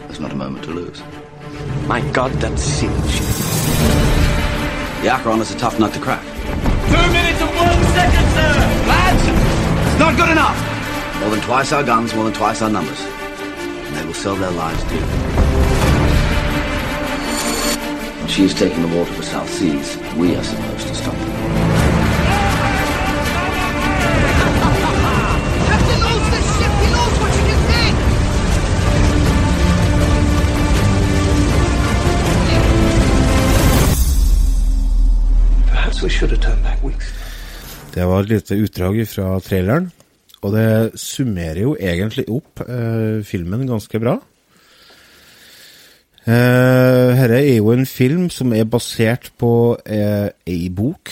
[0.00, 1.00] there's not a moment to lose.
[1.86, 3.26] My God, that sealing ship.
[5.04, 6.24] The Acheron is a tough nut to crack.
[6.24, 8.52] Two minutes and one second, sir!
[8.90, 9.90] Lads!
[9.90, 11.20] It's not good enough!
[11.20, 13.00] More than twice our guns, more than twice our numbers.
[13.00, 14.82] And they will sell their lives
[18.36, 18.48] dear.
[18.48, 19.96] has taken the war to South Seas.
[20.16, 21.32] We are supposed to stop them.
[25.70, 26.72] Captain knows this ship.
[26.82, 27.94] He knows what you can think.
[35.70, 37.06] Perhaps we should have turned back weeks.
[37.94, 39.90] Det var et lite utdrag fra traileren,
[40.42, 44.20] og det summerer jo egentlig opp eh, filmen ganske bra.
[46.30, 51.10] Eh, Dette er jo en film som er basert på eh, ei bok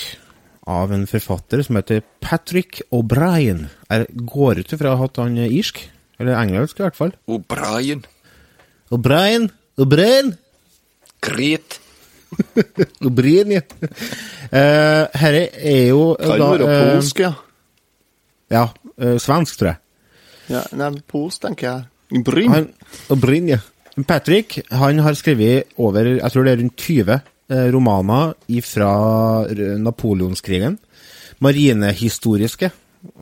[0.68, 3.64] av en forfatter som heter Patrick O'Brien.
[3.88, 5.80] Jeg går ut ifra at han er irsk,
[6.20, 7.14] eller engelsk i hvert fall.
[7.26, 8.04] O'Brien.
[8.94, 9.48] O'Brien,
[9.80, 10.36] O'Brien,
[11.24, 11.80] Krit.
[13.08, 13.64] O'Brien, ja.
[14.52, 17.32] Eh, Dette er jo Kan da, være eh, polsk, ja.
[18.54, 18.66] Ja,
[19.00, 19.80] eh, svensk, tror jeg.
[20.52, 20.62] ja.
[20.78, 22.22] Nei, polsk, tenker jeg.
[22.24, 22.54] Bryn.
[22.54, 22.70] Han,
[23.12, 23.58] og ja.
[24.04, 28.92] Patrick han har skrevet over jeg tror det er rundt 20 eh, romaner fra
[29.78, 30.78] Napoleonskrigen.
[31.40, 32.70] marinehistoriske.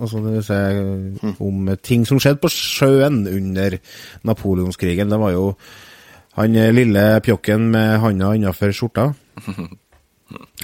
[0.01, 3.77] Altså det vil si om ting som skjedde på sjøen under
[4.25, 5.11] napoleonskrigen.
[5.11, 5.51] Det var jo
[6.37, 9.13] han eh, lille pjokken med handa innafor skjorta.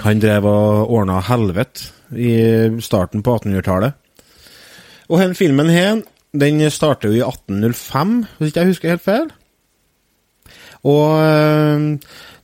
[0.03, 3.93] Han drev og ordna helvete i starten på 1800-tallet.
[5.07, 6.01] Og den filmen her,
[6.35, 9.31] den starter jo i 1805, hvis ikke jeg husker helt feil.
[10.83, 11.99] Og øh,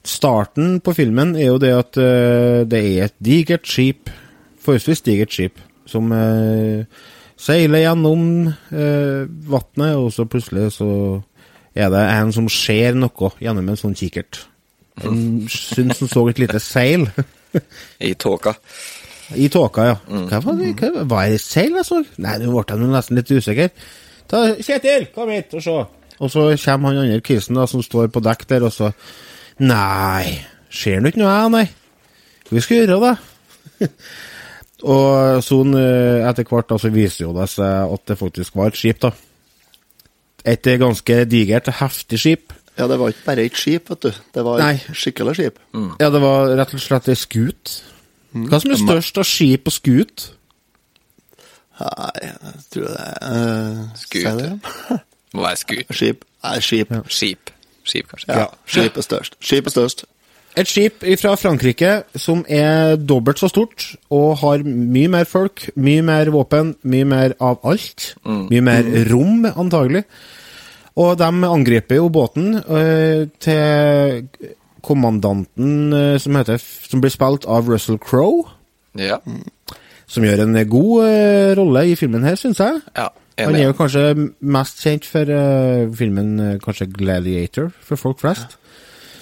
[0.04, 4.10] starten på filmen er jo det at øh, det er et digert skip,
[4.62, 6.84] forholdsvis digert skip, som øh,
[7.36, 11.20] seiler gjennom vannet, og så plutselig så
[11.74, 14.46] er det en som ser noe gjennom en sånn kikkert.
[15.06, 17.06] En syns han så et lite seil.
[18.10, 18.54] I tåka.
[19.38, 19.96] I tåka, ja.
[20.08, 20.72] Hva var det?
[20.80, 22.00] Hva, var det seil jeg så?
[22.18, 23.70] Nei, nå ble jeg nesten litt usikker.
[24.28, 25.76] Ta, Kjetil, kom hit og se.
[26.18, 28.92] Og så kommer han andre kisen da, som står på dekk der, og så
[29.58, 30.38] Nei,
[30.70, 31.64] ser nå ikke noe, jeg, nei.
[32.48, 33.88] Hva skal vi gjøre, da?
[34.94, 38.78] og sånn etter hvert da, så viser jo det seg at det faktisk var et
[38.78, 39.10] skip, da.
[40.46, 42.54] Et ganske digert, heftig skip.
[42.78, 44.22] Ja, det var ikke bare et skip, vet du.
[44.34, 44.74] Det var Nei.
[44.78, 45.58] et skikkelig skip.
[45.98, 47.80] Ja, det var rett og slett ei skut.
[48.46, 50.28] Hva som er størst av skip og skut?
[51.78, 54.98] Nei, jeg tror det er uh, Skute.
[55.34, 55.90] Må være skut.
[55.90, 56.24] Skip.
[56.44, 56.92] Nei, skip.
[57.08, 57.50] Skip.
[57.88, 58.36] Skip, kanskje.
[58.36, 59.36] Ja, skip er størst.
[59.40, 60.04] Skip er størst.
[60.58, 66.02] Et skip fra Frankrike som er dobbelt så stort og har mye mer folk, mye
[66.02, 68.14] mer våpen, mye mer av alt.
[68.26, 70.02] Mye mer rom, antagelig.
[70.98, 74.28] Og de angriper jo båten øh, til
[74.82, 76.58] kommandanten øh, som, heter,
[76.90, 78.48] som blir spilt av Russell Crowe,
[78.98, 79.16] Ja.
[80.08, 82.80] som gjør en god øh, rolle i filmen her, syns jeg.
[82.96, 83.06] ja.
[83.38, 84.04] Han er jo kanskje
[84.40, 88.56] mest kjent for uh, filmen eh, kanskje Gladiator, for folk flest.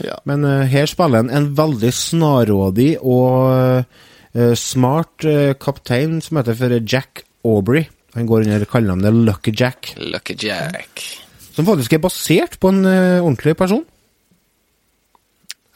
[0.05, 0.17] Ja.
[0.29, 3.85] Men uh, her spiller han en veldig snarrådig og
[4.37, 5.25] uh, smart
[5.61, 7.87] kaptein som heter for Jack Aubrey.
[8.17, 11.05] Han går under kallenavnet Lucky Jack, Lucky Jack.
[11.57, 13.85] som faktisk er basert på en ordentlig person.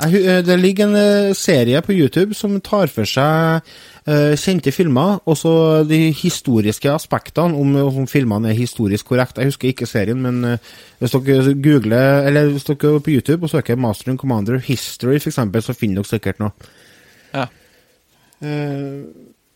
[0.01, 3.61] Eh, Det ligger en eh, serie på YouTube som tar for seg
[4.07, 5.53] eh, kjente filmer, og så
[5.85, 9.39] de historiske aspektene, om, om filmene er historisk korrekt.
[9.39, 10.59] Jeg husker ikke serien, men
[10.99, 15.21] hvis dere googler, eller hvis dere går på YouTube og søker Master and Commander History,
[15.21, 16.71] eksempel, så finner dere sikkert noe.
[17.35, 17.47] Ja.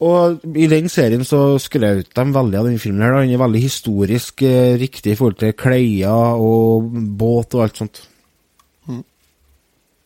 [0.04, 3.14] Og i den serien så skrøt de veldig av den filmen her.
[3.14, 3.22] da.
[3.24, 8.08] Den er veldig historisk riktig i forhold til klær og båt og alt sånt.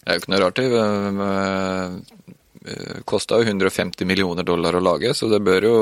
[0.08, 0.68] Det er jo ikke noe rart, det.
[1.20, 5.74] Uh, Kosta jo 150 millioner dollar å lage, så det bør jo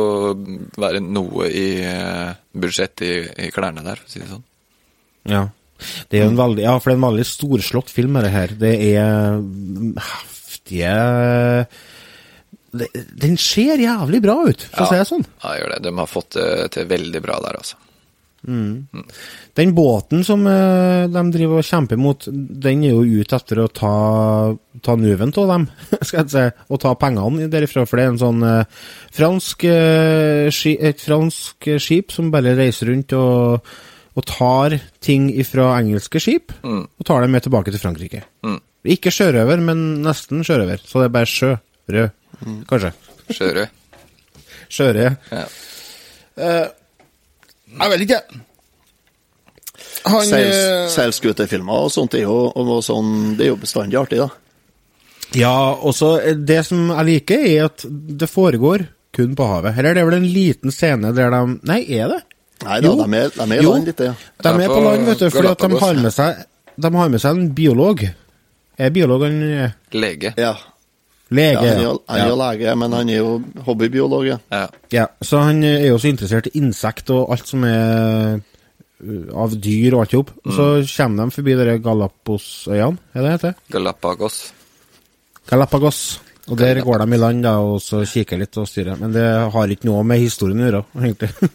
[0.82, 3.12] være noe i budsjettet budsjett i,
[3.46, 4.42] i klærne der, for å si det sånn.
[5.30, 5.44] Ja.
[6.10, 8.54] Det er en veldig, ja, for det er en veldig storslått film, det her.
[8.58, 9.40] Det er
[10.10, 10.94] heftige
[13.22, 15.26] Den ser jævlig bra ut, for å si det sånn.
[15.42, 15.82] Ja, gjør det.
[15.86, 17.78] De har fått det til veldig bra der, altså.
[18.46, 23.66] Den båten som eh, de driver og kjemper mot, den er jo ute etter å
[23.72, 23.94] ta,
[24.84, 25.66] ta nuven av dem,
[26.06, 27.86] skal jeg si, og ta pengene derifra.
[27.88, 33.16] For det er en sånn eh, fransk, eh, et fransk skip som bare reiser rundt
[33.18, 33.74] og,
[34.16, 38.22] og tar ting fra engelske skip, og tar dem med tilbake til Frankrike.
[38.46, 38.60] Mm.
[38.96, 40.78] Ikke sjørøver, men nesten sjørøver.
[40.86, 41.56] Så det er bare sjø.
[41.90, 42.10] Rød,
[42.70, 42.90] kanskje.
[43.34, 43.68] Sjørød.
[44.70, 45.30] Sjørød.
[45.30, 45.46] Ja.
[47.76, 48.20] Jeg vet ikke.
[50.06, 50.86] Han eh,
[51.66, 54.28] og sånt er jo, og sånn, det er jo bestandig artig, da.
[55.34, 58.86] Ja, også så det som jeg liker, er at det foregår
[59.16, 59.74] kun på havet.
[59.78, 62.20] Eller det er vel en liten scene der de Nei, er det?
[62.64, 62.94] Nei da, Jo.
[63.02, 63.72] de er, de er Jo.
[63.72, 64.00] land litt.
[64.00, 64.14] Ja.
[64.42, 66.44] De er på på land, vet du, fordi at de har med seg
[66.76, 68.02] De har med seg en biolog.
[68.78, 70.34] Er biologen eh, Lege.
[70.36, 70.54] Ja.
[71.30, 71.62] Lege?
[71.62, 72.36] ja, han er jo han er ja.
[72.42, 73.30] lege, men han er jo
[73.66, 74.36] hobbybiolog, ja.
[74.52, 74.66] Ja.
[74.92, 79.32] ja, så han eh, er jo så interessert i insekt og alt som er uh,
[79.44, 80.30] av dyr og alt jobb.
[80.44, 80.54] Mm.
[80.58, 83.58] Så kommer de forbi de Galapagosøyene, er det det heter?
[83.74, 84.38] Galapagos.
[85.50, 86.06] Galapagos.
[86.46, 88.98] Og der går de i land da, og så kikker litt og styrer.
[89.00, 91.50] Men det har ikke noe med historien å gjøre, egentlig.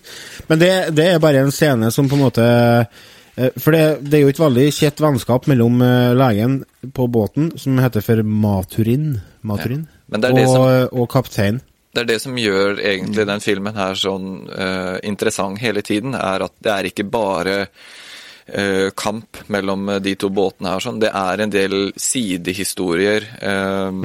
[0.50, 4.20] Men det, det er bare en scene som på en måte eh, For det, det
[4.20, 9.14] er jo et veldig kjett vennskap mellom eh, legen på båten, som heter for Maturin,
[9.42, 10.48] Maturin Ja.
[10.92, 11.62] Og, og kaptein.
[11.92, 16.46] Det er det som gjør egentlig den filmen her sånn uh, interessant hele tiden, er
[16.46, 21.02] at det er ikke bare uh, kamp mellom de to båtene her, sånn.
[21.04, 24.00] Det er en del sidehistorier eh,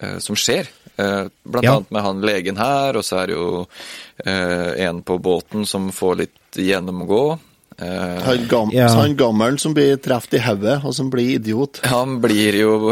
[0.00, 0.70] eh, som skjer.
[0.94, 1.76] Blant Ja.
[1.76, 3.66] annet med han legen her, og så er det jo
[4.24, 7.24] en på båten som får litt gjennomgå.
[7.82, 8.86] Eh, Han, gam, Ja.
[8.88, 11.80] han gammelen som blir truffet i hodet, og som blir idiot.
[11.90, 12.90] han blir jo jo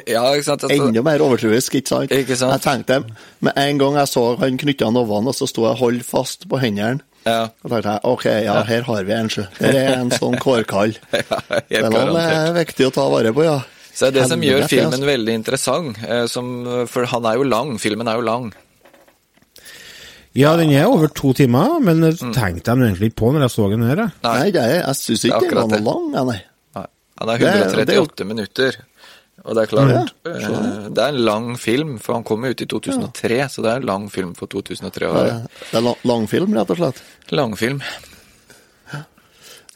[0.10, 0.64] Ja, ikke sant?
[0.64, 2.10] Altså, Enda mer overtroisk, ikke sant?
[2.10, 2.52] Ikke sant?
[2.56, 3.04] Jeg tenkte
[3.40, 6.58] med en gang jeg så han knytta novene, og så sto jeg holdt fast på
[6.60, 7.00] hendene.
[7.26, 9.46] ja, Og tenkte jeg ok, ja, her har vi en, sjø.
[9.60, 10.96] Her er en sånn kårkall.
[11.70, 13.60] ja, Den er viktig å ta vare på, ja.
[13.94, 15.06] Så det er det som gjør Helvete, filmen altså.
[15.06, 15.98] veldig interessant.
[16.02, 16.48] eh, Som,
[16.90, 17.76] for han er jo lang.
[17.78, 18.48] Filmen er jo lang.
[20.34, 23.50] Ja, den er over to timer, men det tenkte jeg egentlig ikke på når jeg
[23.54, 23.96] så den her.
[23.96, 26.40] Nei, Nei, det er, jeg syns ikke Det den var noe lang, ja, nei.
[26.74, 26.86] Nei,
[27.20, 28.76] Han er Det er- det er 138 minutter.
[29.44, 29.90] Og det er klart
[30.24, 33.70] Ja, Det er en lang film, for han kom jo ut i 2003, så det
[33.72, 35.34] er en lang film for 2003 å Det være.
[35.34, 37.02] er- det er lang- langfilm, rett og slett.
[37.30, 37.82] Langfilm.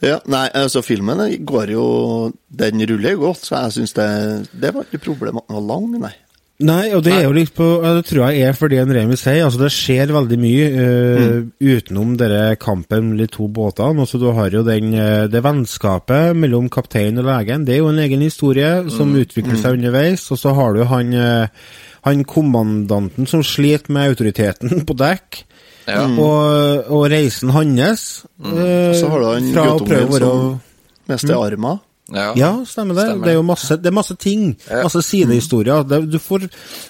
[0.01, 4.71] Ja, nei, altså filmen går jo Den ruller jo godt, så jeg syns det Det
[4.75, 6.15] var ikke problemet at den var lang, nei.
[6.59, 9.45] Nei, og det er jo litt på Det tror jeg er fordi en Remi sier.
[9.47, 14.03] Altså, det skjer veldig mye eh, utenom denne kampen med de to båtene.
[14.03, 17.63] Altså, du har jo den, eh, det vennskapet mellom kapteinen og legen.
[17.69, 20.27] Det er jo en egen historie som utvikler seg underveis.
[20.35, 21.71] Og så har du han, eh,
[22.09, 25.45] han kommandanten som sliter med autoriteten på dekk.
[25.87, 26.05] Ja.
[26.11, 30.61] Og, og reisen hans Uh, Så har du han guttungen som
[31.09, 31.81] mister armer.
[32.09, 32.33] Ja.
[32.37, 33.05] ja, stemmer det.
[33.11, 33.27] Stemmer.
[33.27, 34.45] Det er jo masse, det er masse ting.
[34.65, 34.83] Ja.
[34.87, 35.85] Masse sidehistorier.
[35.85, 36.47] Det, du får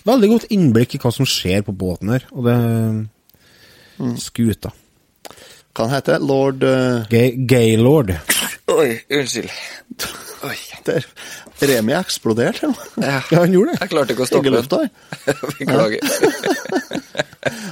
[0.07, 2.28] veldig godt innblikk i hva som skjer på båten her.
[2.35, 2.59] Og det
[4.22, 4.70] Skuta.
[5.74, 8.14] Hva han heter Lord uh, Gay, Gaylord.
[8.70, 9.50] Oi, unnskyld.
[10.46, 10.57] Oi.
[10.87, 11.07] der.
[11.61, 12.71] Remi eksploderte.
[12.97, 13.21] Ja.
[13.33, 13.81] Ja, han gjorde det.
[13.83, 14.90] Jeg klarte ikke å stoppe den.
[15.59, 16.01] Beklager.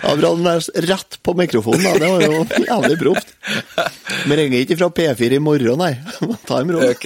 [0.03, 1.93] Ja, den der rett på mikrofonen, da.
[2.01, 3.33] Det var jo jævlig proft.
[4.27, 5.93] Vi ringer ikke fra P4 i morgen, nei.
[6.49, 6.83] Ta en ro.
[6.87, 6.99] Jeg,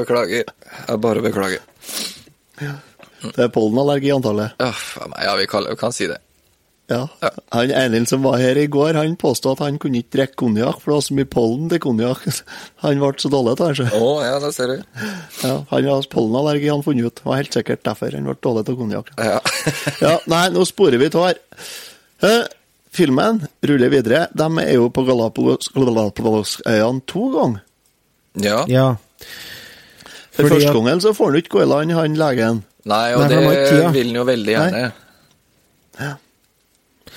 [0.00, 0.44] beklager.
[0.88, 1.60] Jeg bare beklager.
[3.24, 4.54] Det er pollenallergi, antallet.
[4.60, 6.18] Ja, vi kan, vi kan si det.
[6.92, 7.06] Ja.
[7.54, 10.82] Han Eivind som var her i går, han påstod at han kunne ikke drikke konjakk,
[10.82, 12.26] for det var så mye pollen til konjakk.
[12.84, 13.86] Han ble så dårlig av det.
[13.96, 14.82] Å, ja, det ser du.
[15.40, 17.22] Ja, han har pollenallergi, han funnet ut.
[17.22, 19.08] Det var helt sikkert derfor han ble dårlig av konjakk.
[19.16, 19.38] Ja.
[20.04, 21.40] Ja, nei, nå sporer vi av her.
[22.28, 22.42] Eh,
[22.92, 24.26] filmen ruller videre.
[24.36, 27.64] De er jo på Galapagos- Galapagosøyene to ganger.
[28.44, 28.60] ja.
[28.68, 28.86] Ja.
[30.34, 32.62] For Fordi første gangen så får han ikke gå i land, han legen.
[32.90, 34.84] Nei, og Nei, det vil han jo veldig gjerne.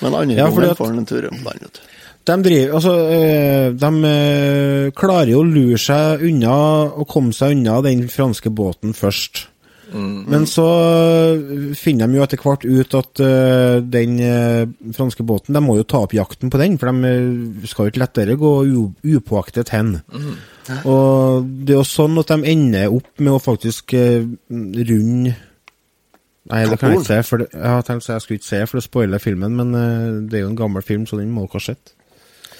[0.00, 1.80] Men andre Ja, gangen får han en tur rundt landet.
[2.28, 6.56] De driver Altså, eh, de eh, klarer jo å lure seg unna
[6.92, 9.46] og komme seg unna den franske båten først.
[9.88, 13.22] Men så eh, finner de jo etter hvert ut at
[13.88, 14.18] den
[14.92, 18.04] franske båten De må jo ta opp jakten på den, for de skal jo ikke
[18.04, 18.52] lettere gå
[19.16, 19.94] upåaktet hen.
[20.84, 25.36] Og det er jo sånn at de ender opp med å faktisk runde
[26.48, 28.48] Nei, det kan jeg ikke se, for det, jeg har tenkt så jeg skulle ikke
[28.48, 31.32] se, for det spoiler filmen, men uh, det er jo en gammel film, så den
[31.34, 31.92] må dere ha sett.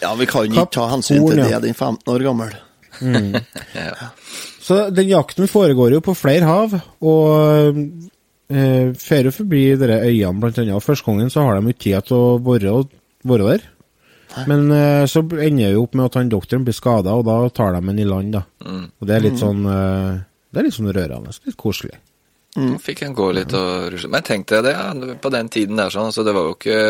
[0.02, 2.56] Ja, vi kan ikke ta hensyn til det, Den den 15 år gammel.
[3.78, 4.10] Ja.
[4.68, 7.78] Så den jakten foregår jo på flere hav, og
[8.52, 10.84] eh, fer jo forbi dere øyene, blant annet.
[10.84, 12.82] Første gangen så har de ikke tid til å være,
[13.46, 13.64] der.
[14.50, 17.38] Men eh, så ender det jo opp med at han doktoren blir skada, og da
[17.54, 18.44] tar de han i land, da.
[19.00, 20.20] Og det er litt sånn eh,
[20.52, 21.32] Det er litt sånn rørende.
[21.48, 21.96] Litt koselig.
[22.58, 24.10] Nå fikk han gå litt og rusle.
[24.12, 26.82] Men tenk deg det, ja, på den tiden der sånn, altså det var jo ikke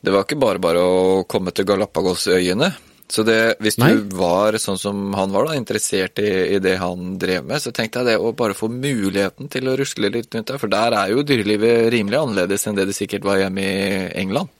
[0.00, 2.70] Det var ikke bare bare å komme til Galapagosøyene.
[3.10, 3.96] Så det, hvis du Nei.
[4.14, 8.00] var sånn som han var, da, interessert i, i det han drev med, så tenkte
[8.00, 11.10] jeg det å bare få muligheten til å rusle litt rundt der, for der er
[11.10, 14.52] jo dyrelivet rimelig annerledes enn det det sikkert var hjemme i England.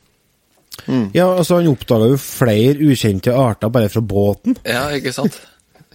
[1.14, 4.58] Ja, altså Han oppdaga jo flere ukjente arter bare fra båten.
[4.66, 5.38] Ja, ikke sant?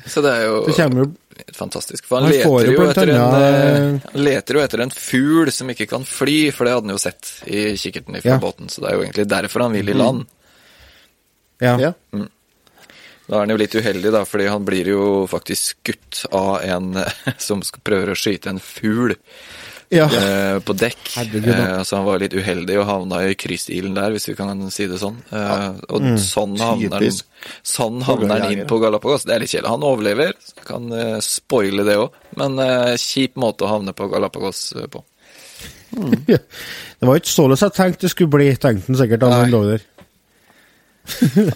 [0.05, 1.09] Så det er jo kommer
[1.53, 2.05] fantastisk.
[2.07, 5.51] For han, Han leter jo etter en, annet- eh, han leter jo etter en fugl
[5.51, 8.39] som ikke kan fly, for det hadde han jo sett i kikkerten fra Ja.
[8.39, 8.69] båten.
[8.69, 10.25] Så det er jo egentlig derfor han vil i land.
[11.63, 11.77] Ja.
[11.79, 11.93] Ja.
[13.27, 16.91] Da er han jo litt uheldig, da, fordi han blir jo faktisk skutt av en
[17.41, 19.15] som prøver å skyte en fugl
[19.93, 20.05] ja.
[20.07, 21.01] eh, på dekk.
[21.15, 21.49] Herregud.
[21.53, 24.87] Eh, så han var litt uheldig og havna i kryssilden der, hvis vi kan si
[24.91, 25.17] det sånn.
[25.29, 27.19] Eh, og sånn havner han,
[27.65, 29.27] sånn havner han inn på Galapagos.
[29.27, 29.73] Det er litt kjedelig.
[29.73, 30.93] Han overlever, så kan
[31.25, 32.61] spoile det òg, men
[33.01, 35.03] kjip måte å havne på Galapagos på.
[36.25, 36.37] på.
[36.99, 39.23] Det var ikke således jeg tenkte det skulle bli, tenkte han sikkert.
[39.23, 39.85] da han lå der.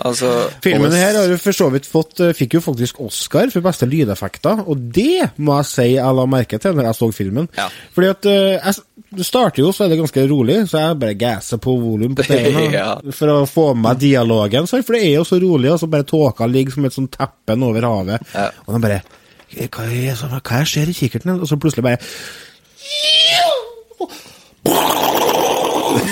[0.06, 0.30] Altså,
[0.64, 3.88] Filmen her har jo for så vidt fått, eh, fikk jo faktisk Oscar for beste
[3.90, 7.48] lydeffekter, og det må jeg si jeg la merke til når jeg så filmen.
[7.58, 7.66] Ja.
[7.96, 11.16] Fordi at eh, jeg, Det starter jo, så er det ganske rolig, så jeg bare
[11.18, 12.92] gasser på volum på TV-en Ja.
[13.10, 16.46] for å få med dialogen, for det er jo så rolig, og så bare tåka
[16.46, 18.52] ligger som et sånt teppe over havet, Ja.
[18.68, 19.02] og de bare
[19.50, 21.42] hva er, hva er skjer i kikkerten?
[21.42, 21.98] Og så plutselig bare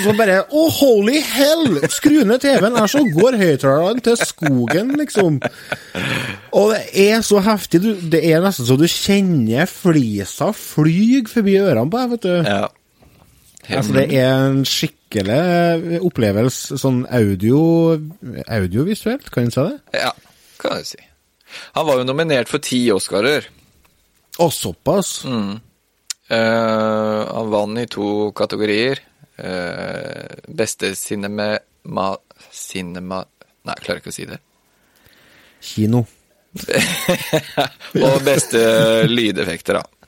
[0.02, 1.78] så bare Å, holy hell!
[1.92, 5.38] Skru ned TV-en, er så går høyttaleren til skogen, liksom.
[6.56, 7.82] Og det er så heftig.
[7.84, 12.34] Du, det er nesten så du kjenner flisa flyg forbi ørene på deg, vet du.
[12.48, 12.64] Ja.
[13.68, 17.60] Altså, det er en skikkelig opplevelse, sånn audio
[18.48, 20.00] audiovisuelt, kan en si det?
[20.06, 20.12] ja,
[20.62, 21.02] kan jeg si.
[21.76, 23.48] Han var jo nominert for ti Oscarer.
[24.38, 25.12] Å, såpass?
[26.28, 29.00] Eh, han vant i to kategorier.
[29.38, 31.56] Eh, beste cinema...
[32.52, 33.22] Cinema...
[33.64, 34.38] Nei, jeg klarer ikke å si det.
[35.64, 36.04] Kino.
[38.06, 38.60] Og beste
[39.10, 39.98] lydeffekter, da.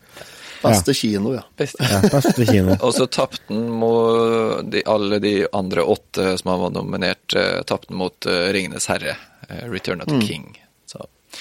[0.60, 1.44] Beste kino, ja.
[1.56, 1.84] Beste.
[1.84, 2.76] Ja, beste kino.
[2.84, 7.62] Og så tapte den mot de, alle de andre åtte som han var nominert, uh,
[7.66, 9.16] tapte den mot uh, Ringenes herre,
[9.48, 10.52] uh, Return of the King.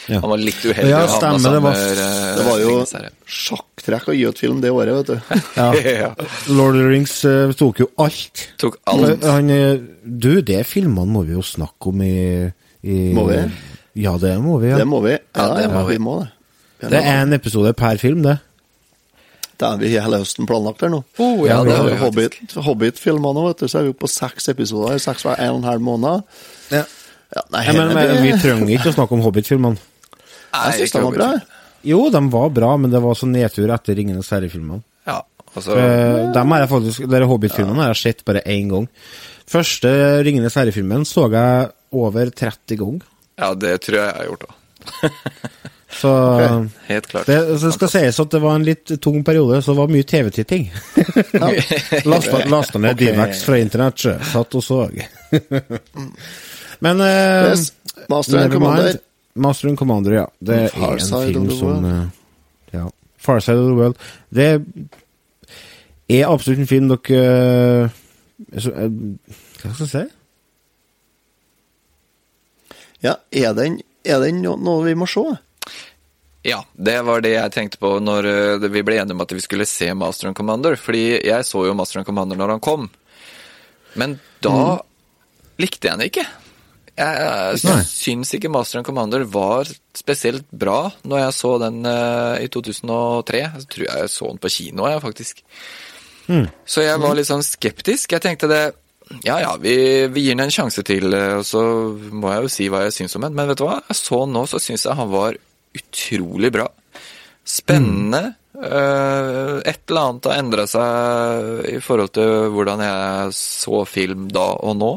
[0.07, 0.19] Ja.
[0.23, 0.89] han var litt uheldig.
[0.89, 2.93] Ja, stemmer, det var- eh, Det var jo Ringenes
[3.27, 5.21] sjakktrekk å gi ut film det året, vet du.
[5.59, 6.13] Ja.
[6.47, 8.47] Lord of the Rings eh, tok jo alt.
[8.57, 9.23] Tok alt.
[9.23, 12.13] Han, eh, du, det filmene må vi jo snakke om i,
[12.83, 13.41] i Må vi?
[13.99, 14.69] Ja, det må vi.
[14.71, 14.77] Ja.
[14.81, 15.17] Det må vi.
[15.35, 15.97] Ja, det må vi.
[15.97, 16.29] vi må det.
[16.89, 18.37] Det er en episode per film, det.
[19.59, 21.01] Det er vi hele høsten planlagt her nå.
[21.19, 24.11] Oh, ja, det er Hobbit-filmene Hobbit, Hobbit-filmer nå, vet du, så er vi oppe på
[24.13, 24.95] seks episoder.
[25.03, 26.23] Seks hver en og en halv måned.
[26.71, 26.85] Ja.
[27.35, 29.77] Ja, nei, Ja, men, men det- vi trenger ikke å snakke om Hobbit-filmene.
[30.53, 31.31] Jeg syns de var bra.
[31.85, 34.81] Jo, de var bra, men det var så nedtur etter Ringenes herre-filmene.
[35.07, 35.21] Ja,
[35.55, 38.87] altså, uh, dem har jeg faktisk, dere Hobbit-filmene har jeg sett bare én gang.
[39.49, 39.91] Første
[40.25, 43.05] Ringenes herre-filmen så jeg over 30 ganger.
[43.39, 44.55] Ja, det tror jeg jeg har gjort òg.
[45.89, 46.09] Så
[46.85, 47.25] Helt klart.
[47.25, 50.05] det, så skal sies at det var en litt tung periode, så det var mye
[50.05, 50.67] TV-titting.
[52.11, 53.01] lasta, lasta ned Ok.
[53.01, 54.83] Divax fra internett, satt og så.
[56.79, 57.71] Men uh, Yes.
[58.09, 58.99] Master and Commander.
[59.35, 60.27] Master and Commander, ja.
[60.39, 62.05] Det er en film som eh,
[62.71, 62.85] Ja.
[63.17, 63.97] Far Side of the World.
[64.29, 64.47] Det
[66.09, 67.19] er absolutt en film dere
[67.83, 67.89] eh,
[68.59, 70.03] så, Hva skal jeg si?
[73.03, 75.23] Ja, er den, er den no- noe vi må se?
[76.47, 78.27] Ja, det var det jeg tenkte på når
[78.71, 80.75] vi ble enige om at vi skulle se Master and Commander.
[80.79, 82.87] Fordi jeg så jo Master and Commander når han kom.
[83.99, 84.79] Men da
[85.59, 86.25] likte jeg den ikke.
[86.99, 87.75] Jeg, Nei.
[87.79, 92.49] jeg syns ikke Master and Commander var spesielt bra når jeg så den uh, i
[92.51, 93.43] 2003.
[93.45, 95.45] Jeg tror jeg så den på kino, jeg, faktisk.
[96.69, 98.13] Så jeg var litt sånn skeptisk.
[98.13, 98.63] Jeg tenkte det
[99.25, 99.73] Ja ja, vi,
[100.13, 101.63] vi gir den en sjanse til, eh, og så
[102.13, 103.37] må jeg jo si hva jeg syns om den.
[103.37, 103.79] Men vet du hva?
[103.89, 105.39] Jeg så den nå, så syns jeg han var
[105.79, 106.67] utrolig bra.
[107.49, 108.35] Spennende.
[108.59, 114.51] Eh, et eller annet har endra seg i forhold til hvordan jeg så film da
[114.59, 114.93] og nå.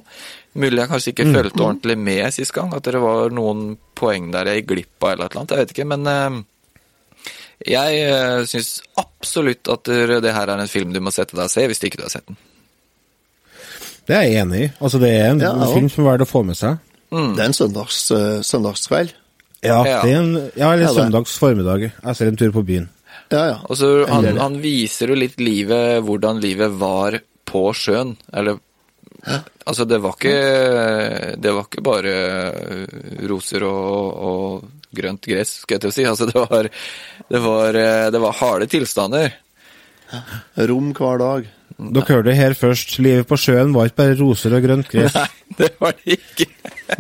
[0.55, 4.51] Mulig jeg kanskje ikke fulgte ordentlig med sist gang, at det var noen poeng der
[4.51, 5.55] jeg gikk glipp av eller et eller annet.
[5.55, 6.41] Jeg vet ikke, men eh,
[7.73, 9.89] jeg uh, syns absolutt at
[10.25, 12.13] det her er en film du må sette deg og se, hvis ikke du har
[12.13, 12.37] sett den.
[14.09, 14.71] Det er jeg enig i.
[14.83, 16.81] Altså, det er en Ja, film som er verdt å få med seg.
[17.13, 19.13] Det er en søndags, eh, søndagskveld.
[19.63, 20.01] Ja, Ja.
[20.03, 21.93] det er en, ja eller Ja, søndags formiddag.
[21.93, 22.89] Jeg ser en tur på byen.
[23.31, 23.59] Ja, ja.
[23.71, 28.17] Og så han, han viser jo litt livet, hvordan livet var på sjøen.
[28.35, 28.59] Eller
[29.23, 35.79] Altså, det var ikke Det var ikke bare eh, roser og, og grønt gress, skal
[35.79, 36.07] jeg til å si.
[36.11, 36.69] Altså, det var,
[37.31, 39.33] det var, eh, det var harde tilstander.
[40.69, 41.51] Rom hver dag.
[41.83, 42.99] Dere hørte det her først.
[43.03, 45.17] Livet på sjøen var ikke bare roser og grønt gress.
[45.17, 46.49] Nei, det var det ikke.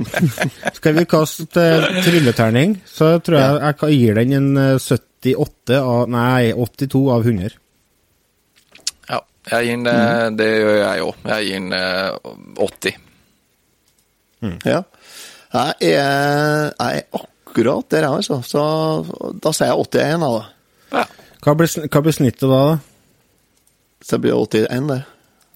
[0.78, 6.08] Skal vi kaste eh, trylleterning, så tror jeg jeg gir den en eh, 78 av
[6.12, 7.58] Nei, 82 av 100.
[9.50, 10.36] Ja, jeg gir den mm.
[10.38, 11.24] Det gjør jeg òg.
[11.26, 12.10] Jeg gir den eh,
[12.62, 12.98] 80.
[14.66, 14.80] Ja.
[15.52, 18.40] Jeg er, jeg er akkurat der, jeg, altså.
[18.46, 18.62] Så
[19.42, 20.30] da sier jeg 81, da.
[20.92, 21.04] Ja.
[21.42, 22.62] Hva blir, hva blir snittet da?
[22.70, 22.78] da?
[24.02, 25.02] Så det blir 81, det.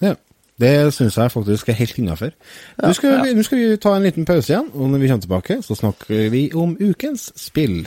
[0.05, 0.15] Ja.
[0.61, 2.33] Det syns jeg faktisk er helt innafor.
[2.81, 3.35] Nå ja.
[3.37, 6.31] nå skal vi ta en liten pause igjen, og når vi kommer tilbake, så snakker
[6.33, 7.85] vi om ukens spill.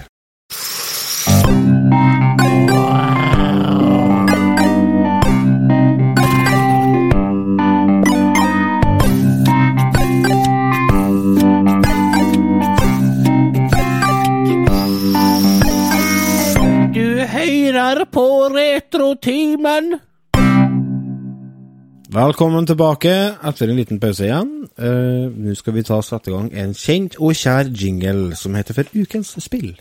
[17.89, 18.23] Hører på
[18.53, 19.93] Retrotimen.
[22.13, 23.13] Velkommen tilbake
[23.49, 24.51] etter en liten pause igjen.
[24.77, 28.77] Uh, Nå skal vi ta sette i gang en kjent og kjær jingle som heter
[28.77, 29.73] for Ukens spill.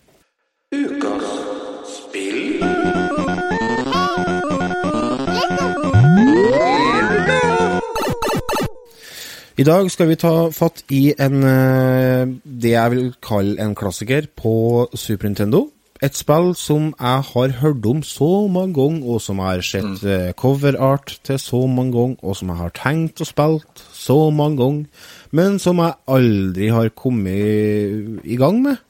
[9.59, 12.29] I dag skal vi ta fatt i en eh,
[12.63, 14.53] det jeg vil kalle en klassiker på
[14.95, 15.65] Super Nintendo.
[16.05, 20.03] Et spill som jeg har hørt om så mange ganger, og som jeg har sett
[20.03, 20.35] mm.
[20.39, 25.09] coverart til så mange ganger, og som jeg har tenkt å spille så mange ganger,
[25.35, 28.85] men som jeg aldri har kommet i gang med.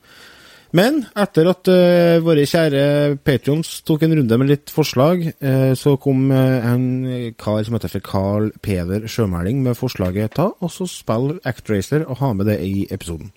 [0.77, 5.95] Men etter at uh, våre kjære patrions tok en runde med litt forslag, uh, så
[6.01, 10.85] kom uh, en kar som heter for Carl Peder Sjømæling med forslaget ta, og så
[10.91, 13.33] spill Actracer og ha med det i episoden.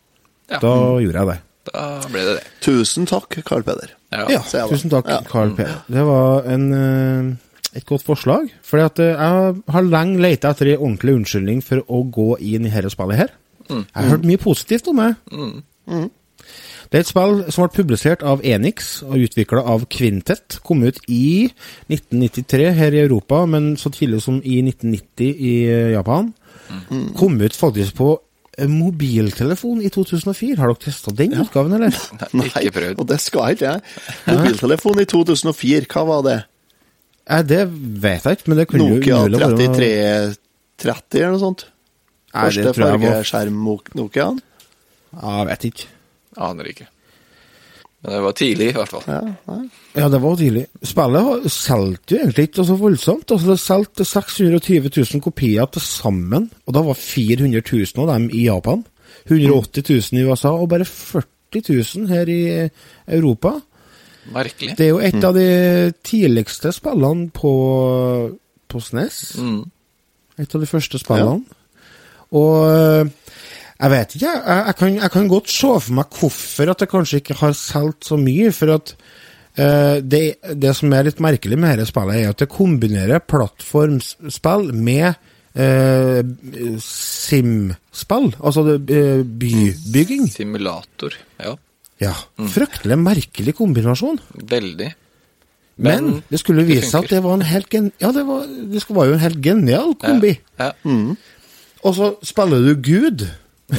[0.52, 0.60] Ja.
[0.60, 1.40] Da gjorde jeg det.
[1.70, 2.46] Da ble det det.
[2.66, 3.92] Tusen takk, Carl Peder.
[4.12, 4.26] Ja.
[4.30, 5.22] Ja, tusen takk, Ja.
[5.30, 5.84] Carl Peder.
[5.88, 8.50] Det var en, eh, et godt forslag.
[8.64, 12.90] For jeg har lenge leita etter en ordentlig unnskyldning for å gå inn i dette
[12.90, 13.30] spillet her.
[13.70, 15.16] Jeg har hørt mye positivt om det.
[16.92, 20.58] Det er et spill som ble publisert av Enix og utvikla av Quintet.
[20.66, 21.48] Kom ut i
[21.88, 26.34] 1993 her i Europa, men så tidlig som i 1990 i eh, Japan.
[27.16, 28.20] Kom ut faktisk på eh,
[28.68, 30.58] mobiltelefon i 2004.
[30.60, 31.96] Har dere testa den utgaven, eller?
[32.38, 33.00] Nei, Ikke prøvd.
[33.00, 33.84] og det skal ikke jeg.
[34.32, 36.38] Mobiltelefon i 2004, hva var det?
[37.32, 37.62] Nei, det
[38.04, 39.76] vet jeg ikke, men det kunne jo Nokia være noe-
[40.82, 41.66] 3330 eller noe sånt?
[42.32, 43.60] Første tror fargeskjerm
[44.00, 44.40] Nokiaen?
[45.12, 45.88] Ja, jeg vet ikke.
[46.48, 46.88] Aner ikke.
[48.04, 49.04] Men det var tidlig, i hvert fall.
[49.08, 49.58] Ja.
[49.96, 50.64] Ja, det var tidlig.
[50.84, 53.32] Spillet har- solgte jo egentlig ikke så voldsomt.
[53.32, 57.62] Altså, det solgte 620 000 kopier til sammen, og da var 400
[57.96, 58.86] 000 av dem i Japan.
[59.30, 61.62] 180 000 i USA, og bare 40
[61.96, 62.70] 000 her i
[63.08, 63.52] Europa.
[64.34, 64.78] Merkelig.
[64.78, 67.52] Det er jo et av de tidligste spillene på,
[68.70, 69.36] på SNES.
[69.42, 69.64] Mm.
[70.40, 71.44] Et av de første spillene.
[72.32, 73.10] Og øh,
[73.82, 76.90] jeg vet ikke, jeg, jeg, kan, jeg kan godt se for meg hvorfor at det
[76.92, 78.52] kanskje ikke har solgt så mye.
[78.54, 78.94] For at
[79.58, 80.22] uh, det,
[80.62, 85.18] det som er litt merkelig med dette spillet, er at det kombinerer plattformspill med
[85.58, 86.22] uh,
[86.86, 88.32] sim-spill.
[88.38, 90.30] Altså øh, bybygging.
[90.30, 91.18] Simulator.
[91.42, 91.58] Ja,
[92.02, 92.16] Ja,
[92.50, 94.20] Fryktelig merkelig kombinasjon.
[94.34, 94.94] veldig.
[95.82, 97.92] Men, det skulle vise seg at det var en helt gen...
[98.02, 100.36] Ja, det var, det var jo en helt genial kombi.
[100.60, 100.72] Ja.
[101.82, 103.26] Og så spiller du Gud.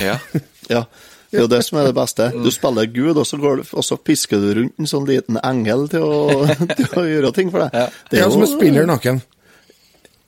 [0.00, 0.18] Ja.
[0.70, 0.84] Ja,
[1.32, 2.28] det er jo det som er det beste.
[2.44, 5.36] Du spiller Gud, og så, går du, og så pisker du rundt en sånn liten
[5.42, 6.46] engel til å,
[6.78, 7.90] til å gjøre ting for deg.
[8.12, 9.18] Det er som jo- en spiller naken.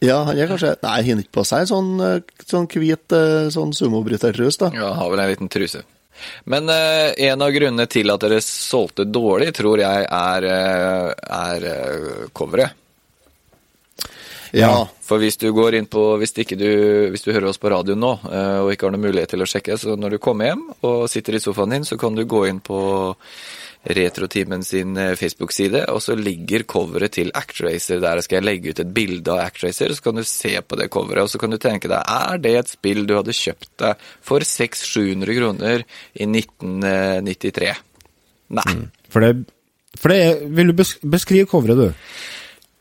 [0.05, 2.19] Ja, han er kanskje Nei, han har ikke på seg sånn, eh,
[2.51, 4.69] sånn hvit eh, sånn sumobrytertrus, da.
[4.75, 5.81] Ja, har vel en liten truse.
[6.51, 11.09] Men eh, en av grunnene til at dere solgte dårlig, tror jeg er, eh,
[11.39, 12.75] er coveret.
[14.55, 14.87] Ja.
[15.03, 16.69] For hvis du går inn på Hvis, ikke du,
[17.11, 19.49] hvis du hører oss på radio nå eh, og ikke har noen mulighet til å
[19.51, 22.45] sjekke, så når du kommer hjem og sitter i sofaen din, så kan du gå
[22.49, 22.79] inn på
[23.85, 28.23] Retrotimen sin eh, Facebook-side, og så ligger coveret til Actracer der.
[28.25, 31.27] skal jeg legge ut et bilde av Actracer, så kan du se på det coveret,
[31.27, 34.41] og så kan du tenke deg er det et spill du hadde kjøpt deg for
[34.41, 35.85] 600-700 kroner
[36.15, 37.75] i 1993?
[38.57, 38.73] Nei.
[39.13, 39.35] For det,
[40.01, 42.09] for det Vil du beskrive coveret, du?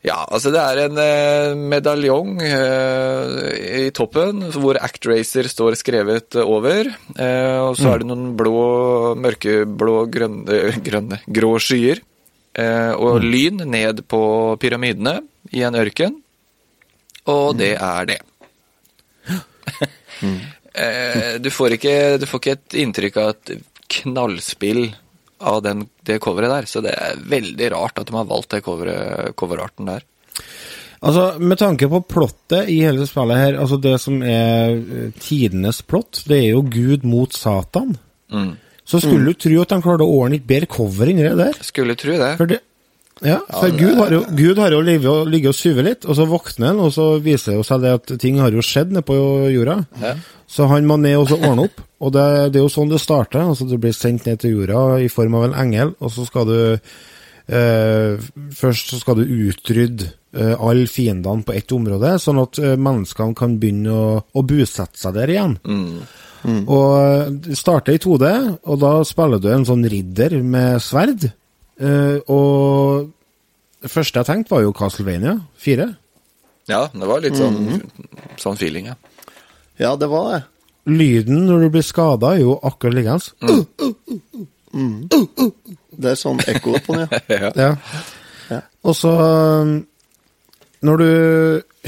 [0.04, 6.90] Ja, altså det er en eh, medaljong eh, i toppen hvor Actracer står skrevet over.
[7.16, 12.04] Eh, og så er det noen blå, mørkeblå, grønne, grønne grå skyer.
[12.54, 14.20] Og lyn ned på
[14.62, 15.16] pyramidene
[15.56, 16.20] i en ørken.
[17.32, 18.20] Og det er det.
[21.42, 23.56] du, får ikke, du får ikke et inntrykk av et
[23.96, 24.84] knallspill
[25.44, 28.64] av den, det coveret der, så det er veldig rart at de har valgt det
[28.66, 30.06] coveret, coverarten der.
[31.04, 35.82] Altså, Med tanke på plottet i hele spillet her, altså det som er eh, tidenes
[35.84, 37.96] plott, det er jo Gud mot Satan.
[38.32, 38.54] Mm.
[38.84, 41.60] Så skulle du tro at de klarte å ordne et bedre cover enn det der.
[41.64, 42.32] Skulle tro det.
[42.40, 42.60] For det
[43.22, 46.16] ja, for Gud har jo, Gud har jo ligget og, ligget og syvet litt, og
[46.18, 49.06] så våkner han, og så viser det seg det at ting har jo skjedd nede
[49.06, 49.16] på
[49.54, 49.76] jorda.
[50.02, 50.14] Ja.
[50.50, 51.78] Så han må ned og så ordne opp.
[52.04, 53.44] Og det, det er jo sånn det starter.
[53.46, 56.50] altså Du blir sendt ned til jorda i form av en engel, og så skal
[56.50, 58.26] du eh,
[58.58, 63.38] Først så skal du utrydde eh, alle fiendene på ett område, sånn at eh, menneskene
[63.38, 65.56] kan begynne å, å bosette seg der igjen.
[66.66, 68.34] Og eh, det starter i 2D,
[68.68, 71.30] og da spiller du en sånn ridder med sverd.
[71.80, 73.10] Eh, og
[73.82, 75.88] det første jeg tenkte, var jo Castlevania 4.
[76.70, 77.82] Ja, det var litt sånn,
[78.40, 78.96] sånn feeling, ja.
[79.80, 80.42] Ja, det var det.
[80.88, 83.32] Lyden når du blir skada, er jo akkurat likeens.
[85.94, 87.50] Det er sånn ekko på den, ja.
[87.56, 87.72] ja.
[88.52, 88.60] Ja.
[88.84, 89.76] Og så um,
[90.84, 91.10] Når du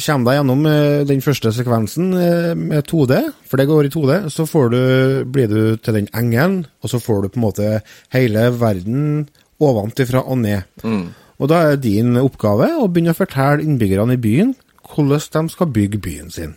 [0.00, 3.18] kommer deg gjennom eh, den første sekvensen eh, med 2D,
[3.48, 4.80] for det går i 2D, så får du,
[5.32, 7.70] blir du til den engelen, og så får du på en måte
[8.12, 9.26] hele verden
[9.60, 10.62] ovenfra og ned.
[11.38, 14.54] Og da er din oppgave å begynne å fortelle innbyggerne i byen
[14.86, 16.56] hvordan de skal bygge byen sin.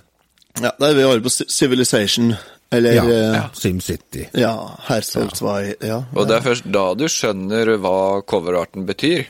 [0.62, 2.34] Ja, Da er vi over på Civilization
[2.72, 3.50] Eller Ja, ja.
[3.54, 4.28] SimCity.
[4.38, 4.54] ja
[4.88, 5.74] Herzogzwei.
[5.82, 6.04] Ja.
[6.14, 9.26] Og det er først da du skjønner hva coverarten betyr.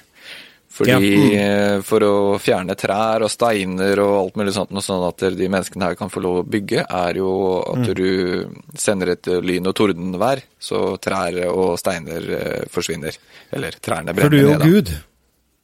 [0.69, 5.47] Fordi eh, for å fjerne trær og steiner og alt mulig sånt, sånn at de
[5.49, 7.31] menneskene her kan få lov å bygge, er jo
[7.73, 7.93] at Mm.
[7.95, 13.17] du sender et lyn- og tordenvær, så trær og steiner eh, forsvinner.
[13.51, 14.29] Eller trærne brenner ned.
[14.29, 14.73] For du er jo.
[14.75, 14.93] Gud.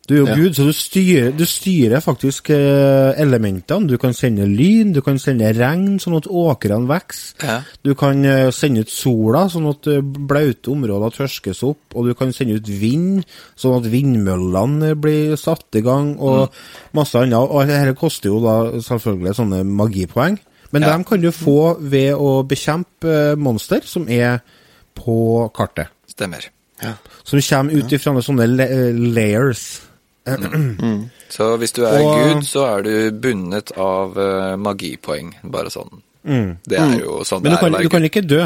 [0.07, 0.35] Du er jo Ja.
[0.35, 3.87] Gud, så du styrer, du styrer faktisk eh, elementene.
[3.89, 7.33] Du kan sende lyn, du kan sende regn, sånn at åkrene vokser.
[7.41, 7.55] Ja.
[7.83, 11.95] Du kan eh, sende ut sola, sånn at eh, blaute områder tørskes opp.
[11.95, 13.23] Og du kan sende ut vind,
[13.57, 16.53] sånn at vindmøllene blir satt i gang, og
[16.93, 17.33] masse annet.
[17.49, 20.37] Og dette koster jo da selvfølgelig sånne magipoeng.
[20.71, 20.91] Men Ja.
[20.91, 24.41] dem kan du få ved å bekjempe monster som er
[24.93, 25.87] på kartet.
[26.07, 26.45] Stemmer.
[27.23, 28.45] Som kommer ut ifra sånne
[29.15, 29.53] la
[30.25, 30.99] eh.
[31.35, 35.33] Så hvis du er Og- Gud, så er du bundet av eh, magipoeng.
[35.43, 36.01] Bare sånn.
[36.25, 38.45] Det er jo sånn Men du det er være du kan ikke dø.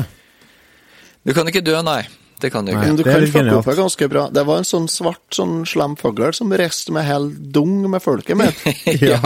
[1.24, 2.02] Du kan ikke dø, nei.
[2.40, 2.86] Det kan du ikke.
[2.88, 4.22] Men du det kan fucke opp det ganske bra.
[4.32, 8.40] Det var en sånn svart, sånn slem fugl som reiste med hel dung med folket
[8.40, 8.62] mitt.
[9.04, 9.20] ja.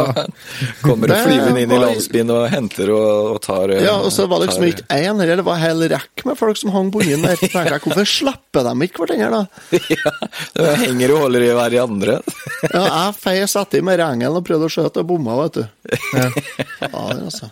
[0.82, 4.26] Kommer og flyver inn i landsbyen og henter og, og tar eh, Ja, og så
[4.32, 5.86] var det liksom ikke én her, det var hel
[6.28, 7.39] med folk som hang bundet der.
[7.39, 9.80] Så jeg, hvorfor slipper de ikke hverandre, da?
[9.93, 10.13] ja,
[10.57, 12.17] det henger og holder i hver i andre.
[12.69, 15.63] Ja, jeg feis etter med rengelen og prøvde å skjøte og bomma, vet du.
[16.13, 17.49] Ja, det altså.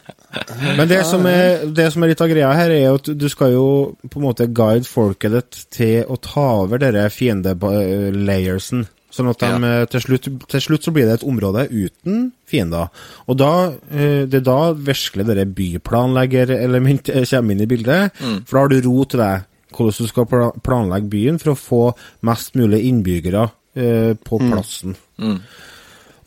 [0.78, 3.28] Men det som, er, det som er litt av greia her, er jo at du
[3.32, 3.67] skal jo
[4.07, 8.86] på en måte guide folket ditt til å ta over denne fiendelayersen.
[9.12, 9.86] Sånn at de, ja.
[9.91, 12.91] til, slutt, til slutt så blir det et område uten fiender.
[13.28, 13.53] Og da,
[13.91, 18.22] eh, det er da virkelig dette byplanleggerelement eh, kommer inn i bildet.
[18.47, 21.84] For da har du ro til deg hvordan du skal planlegge byen for å få
[22.28, 23.45] mest mulig innbyggere
[23.76, 24.97] eh, på plassen.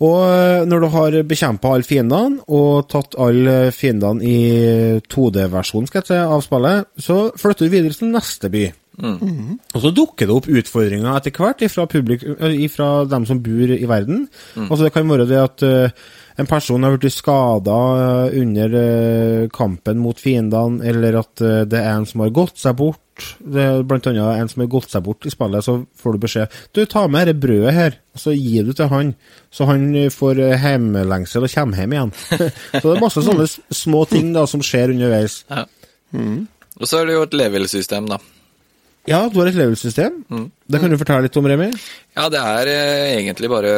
[0.05, 4.39] Og eh, når du har bekjempa alle fiendene, og tatt alle fiendene i
[5.01, 8.65] 2D-versjonen skal jeg si, av spillet, så flytter du videre til neste by.
[9.75, 12.23] Og så dukker det opp utfordringer etter hvert ifra, publik,
[12.55, 14.29] ifra dem som bor i verden.
[14.69, 17.79] Altså Det kan være det at uh, en person har blitt skada
[18.35, 23.01] under uh, kampen mot fiendene, eller at det er en som har gått seg bort.
[23.39, 26.23] Det er blant annet en som har gått seg bort i spillet, så får du
[26.25, 29.13] beskjed Du, ta med dette brødet her, og så gir du til han,
[29.55, 32.15] så han får hjemlengsel og kommer hjem igjen.
[32.81, 35.45] så det er masse sånne små ting da som skjer underveis.
[36.81, 38.19] Og så er det jo et level-system, da.
[39.11, 40.23] Ja, du har et level-system.
[40.65, 41.69] Det kan du fortelle litt om, Remi?
[42.17, 43.73] Ja, det er eh, egentlig bare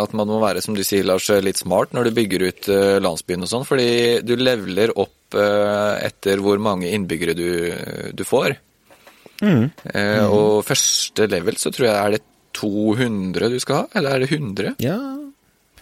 [0.00, 2.98] at man må være, som du sier, Lars, litt smart når du bygger ut eh,
[3.04, 3.88] landsbyen og sånn, fordi
[4.26, 7.48] du leveler opp eh, etter hvor mange innbyggere du,
[8.18, 8.56] du får.
[9.44, 14.24] Eh, og første level så tror jeg er det 200 du skal ha, eller er
[14.24, 14.74] det 100?
[14.82, 14.98] Ja,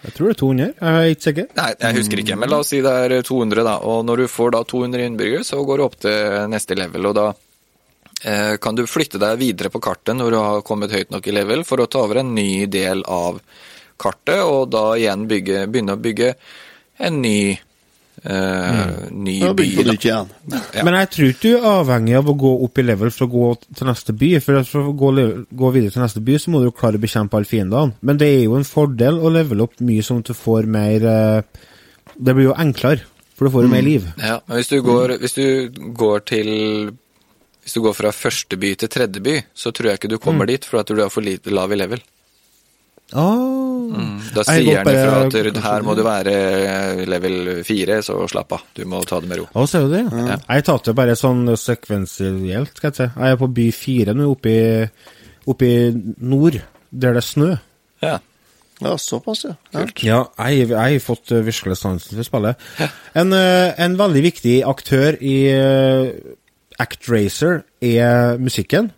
[0.02, 0.70] jeg tror det er 200.
[0.80, 1.48] Jeg er ikke sikker.
[1.60, 4.30] Nei, jeg husker ikke, men la oss si det er 200 da, og når du
[4.32, 7.38] får da 200 innbyggere, så går du opp til neste level, og da eh,
[8.22, 11.64] kan du flytte deg videre på kartet når du har kommet høyt nok i level,
[11.66, 13.40] for å ta over en ny del av
[14.02, 16.32] kartet, og da igjen bygge, begynne å bygge
[17.02, 17.58] en ny,
[18.22, 19.68] eh, ny by.
[20.06, 20.22] Ja.
[20.84, 23.32] Men jeg tror ikke du er avhengig av å gå opp i level for å
[23.32, 23.46] gå
[23.78, 24.32] til neste by.
[24.44, 25.12] For for å gå,
[25.62, 27.96] gå videre til neste by, så må du jo klare å bekjempe alle fiendene.
[28.00, 31.08] Men det er jo en fordel å levele opp mye sånn at du får mer
[31.16, 31.68] eh,
[32.12, 34.04] Det blir jo enklere, for du får jo mer liv.
[34.20, 35.46] Ja, men hvis du går, hvis du
[35.96, 36.50] går til
[37.72, 40.44] hvis du går fra første by til tredje by, så tror jeg ikke du kommer
[40.44, 42.02] dit, for at du er for lite lav i level.
[43.16, 44.18] Ah.
[44.36, 46.34] Da sier han ifra at at her må du være
[47.08, 48.66] level fire, så slapp av.
[48.76, 49.46] Du må ta det med ro.
[49.56, 50.02] Å, ser du det?
[50.04, 53.08] Jeg tapte bare sånn sekvensielt, skal jeg si.
[53.08, 54.68] Jeg er på by fire nå, oppe i,
[55.48, 55.88] oppe i
[56.28, 56.60] nord,
[56.90, 57.50] der det er snø.
[58.04, 58.18] Ja.
[58.82, 59.56] Ja, såpass, ja.
[59.72, 60.04] Kult.
[60.04, 60.20] Ja,
[60.50, 62.70] jeg, jeg har fått uh, virkelig sansen for spillet.
[63.16, 65.36] En, eh, en veldig viktig aktør i
[66.80, 68.90] ActRacer er musikken.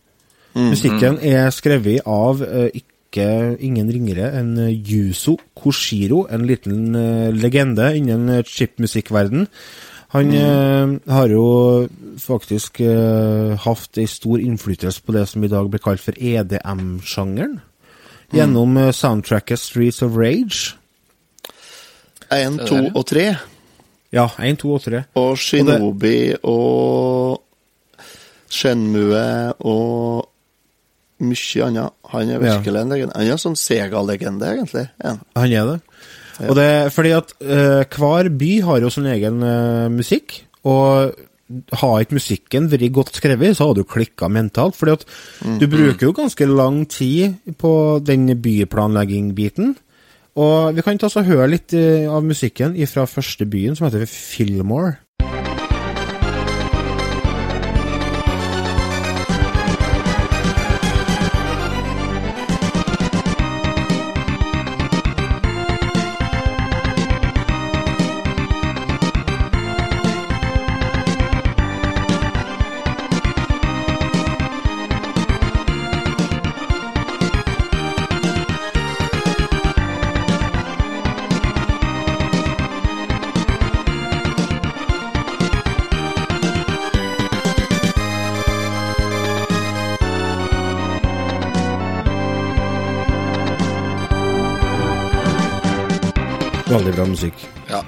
[0.54, 3.24] Musikken er skrevet av eh, ikke
[3.64, 9.48] ingen ringere enn eh, Yuzo Koshiro, en liten eh, legende innen uh, chipmusikkverden.
[10.14, 11.46] Han eh, har jo
[12.22, 17.56] faktisk eh, hatt en stor innflytelse på det som i dag blir kalt for EDM-sjangeren.
[18.34, 20.76] Gjennom eh, soundtracket Streets of Rage.
[22.30, 23.32] Én, to og tre.
[24.14, 25.02] Ja, 1, 2 og 3.
[25.18, 27.42] Og Shinobi og
[28.54, 29.26] Shenmue
[29.66, 30.30] og
[31.24, 31.94] mye annet.
[32.12, 33.14] Han er virkelig en legende.
[33.16, 34.88] Han er en sånn Sega-legende, egentlig.
[35.02, 35.16] Ja.
[35.38, 35.78] Han er det.
[36.48, 41.14] Og det er fordi at uh, hver by har jo sin egen uh, musikk, og
[41.76, 44.74] har ikke musikken vært godt skrevet, så hadde du klikka mentalt.
[44.74, 45.04] fordi at
[45.60, 49.74] du bruker jo ganske lang tid på den byplanlegging-biten.
[50.34, 53.86] Og vi kan ta oss og høre litt uh, av musikken fra første byen, som
[53.86, 55.03] heter Fillmore.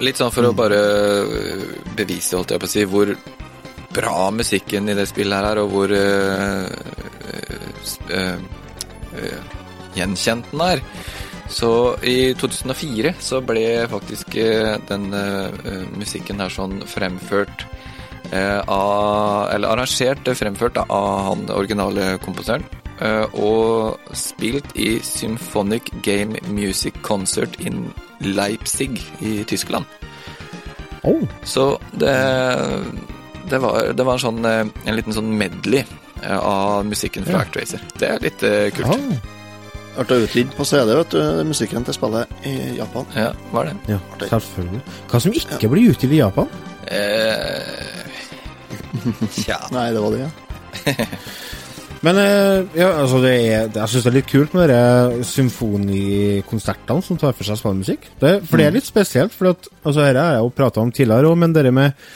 [0.04, 1.64] Litt sånn for å bare øh,
[1.96, 3.12] bevise, holdt jeg på å si, hvor
[3.96, 6.66] bra musikken i det spillet her er, og hvor uh,
[8.10, 8.36] uh,
[9.16, 9.54] øh,
[9.96, 10.82] gjenkjent den er.
[11.48, 11.70] Så
[12.02, 17.66] i 2004 så ble faktisk øh, den øh, musikken her sånn fremført
[18.26, 22.64] av Eller arrangert, fremført av han originale komposeren.
[23.00, 29.84] Eh, Og spilt i Symphonic Game Music Concert in Leipzig i Tyskland.
[31.06, 31.22] Oh.
[31.44, 32.16] Så det,
[33.50, 35.84] det, var, det var en, sånn, eh, en liten sånn medley
[36.22, 37.46] eh, av musikken fra Ja.
[37.46, 37.82] Actracer.
[37.98, 39.32] Det er litt kult.
[39.96, 43.06] Ble utgitt på CD, vet du, musikken til spillet i Japan.
[43.16, 43.94] Ja, var det.
[43.94, 44.82] Ja, selvfølgelig.
[45.08, 46.50] Hva som ikke blir utgitt i Japan?
[46.92, 48.02] Eh,
[49.38, 49.56] Tja.
[49.72, 50.30] Nei, det var det, ja.
[52.06, 57.02] Men eh, ja, altså det er, jeg syns det er litt kult med de symfonikonsertene
[57.02, 58.06] som tar for seg spillmusikk.
[58.20, 60.92] Det, for det er litt spesielt, for at, altså dette har jeg jo prata om
[60.94, 62.06] tidligere òg, men det med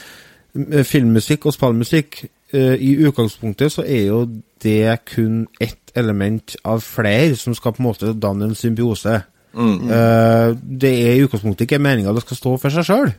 [0.87, 4.25] filmmusikk og spillmusikk eh, I utgangspunktet så er jo
[4.63, 9.21] det kun ett element av flere som skal på en måte danne en symbiose.
[9.55, 9.91] Mm.
[9.91, 10.49] Eh,
[10.83, 13.13] det er i utgangspunktet ikke meninga det skal stå for seg sjøl.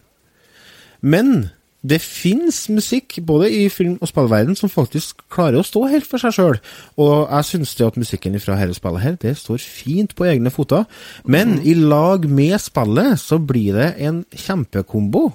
[1.02, 1.50] Men
[1.82, 6.22] det fins musikk både i film- og spillverden som faktisk klarer å stå helt for
[6.22, 6.60] seg sjøl.
[7.02, 10.54] Og jeg syns det at musikken fra dette spillet her, det står fint på egne
[10.54, 10.86] føtter.
[11.26, 15.32] Men i lag med spillet så blir det en kjempekombo.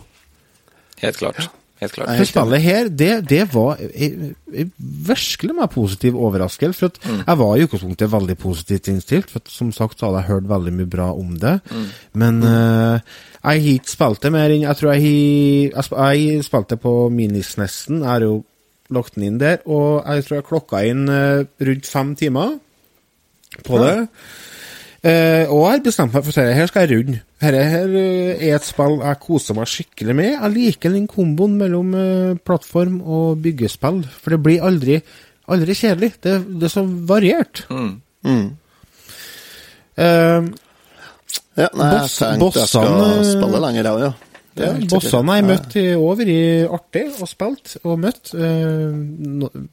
[1.02, 1.50] Helt klart.
[1.80, 2.08] Helt klart.
[2.16, 4.34] Det spillet her, det, det var en
[4.78, 6.78] virkelig meg positiv overraskelse.
[6.78, 9.30] For at jeg var i utgangspunktet veldig positivt innstilt.
[9.30, 11.58] For at, som sagt så hadde jeg hørt veldig mye bra om det.
[11.70, 11.86] Mm.
[12.22, 16.44] Men eh, jeg har ikke spilt det mer enn Jeg tror jeg har Jeg, jeg
[16.48, 18.00] spilte på Minisnesten.
[18.00, 18.40] Jeg har jo
[18.90, 19.60] lagt den inn der.
[19.66, 22.56] Og jeg tror jeg klokka inn uh, rundt fem timer
[23.66, 23.96] på det.
[25.06, 27.20] Eh, og jeg har bestemt meg for å si her skal jeg runde.
[27.36, 30.30] Dette her eh, er et spill jeg koser meg skikkelig med.
[30.38, 34.96] Jeg liker den komboen mellom eh, plattform og byggespill, for det blir aldri,
[35.52, 36.14] aldri kjedelig.
[36.24, 37.66] Det, det er så variert.
[37.68, 38.46] Mm.
[39.96, 40.52] Eh,
[41.56, 44.12] Ja, nei, jeg Boss- tenkte jeg skal spille lenger, jeg òg, ja.
[44.56, 45.96] Ja, bossene har jeg Ja.
[46.00, 48.30] over i vært artig og spilt og møtt.
[48.32, 48.92] Uh,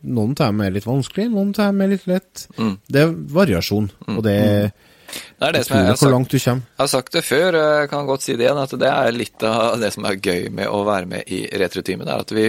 [0.04, 2.48] noen av dem er litt vanskelig, noen av dem er litt lett.
[2.58, 2.78] Mm.
[2.92, 4.72] Det er variasjon, og det er
[5.14, 6.62] Det er det som jeg, jeg, hvor langt du kommer.
[6.78, 9.44] jeg har sagt det før, jeg kan godt si det igjen, at det er litt
[9.44, 12.06] av det som er gøy med å være med i Retroteamet.
[12.08, 12.48] Det er at vi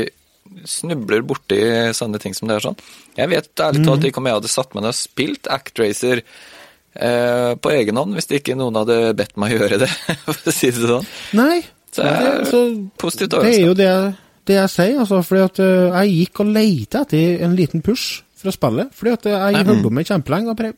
[0.69, 1.59] snubler borti
[1.97, 2.77] sånne ting som det er sånn.
[3.17, 4.09] Jeg vet ærlig talt Mhm.
[4.11, 6.21] ikke om jeg hadde satt meg ned og spilt Actracer
[6.95, 9.89] eh, på egen hånd, hvis ikke noen hadde bedt meg gjøre det,
[10.27, 11.09] for å si det sånn.
[11.35, 11.63] Nei,
[11.95, 12.61] Så jeg er det, så,
[12.99, 13.91] positivt det er jo det,
[14.47, 15.23] det jeg sier, altså.
[15.27, 18.89] Fordi at eh, jeg gikk og leita etter en liten push for å spille.
[18.95, 19.67] Fordi at jeg Mhm.
[19.73, 20.49] holdt på med kjempelenge.
[20.51, 20.75] og bare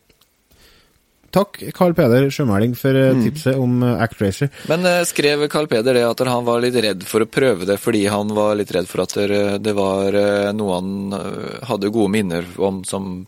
[1.34, 3.24] Takk, Carl Peder Sjømæling, for eh, Mm.
[3.26, 4.48] tipset om uh, Actracer.
[4.68, 7.78] Men eh, skrev Carl Peder det at han var litt redd for å prøve det
[7.82, 9.16] fordi han var litt redd for at
[9.62, 13.26] det var eh, noe han eh, hadde gode minner om som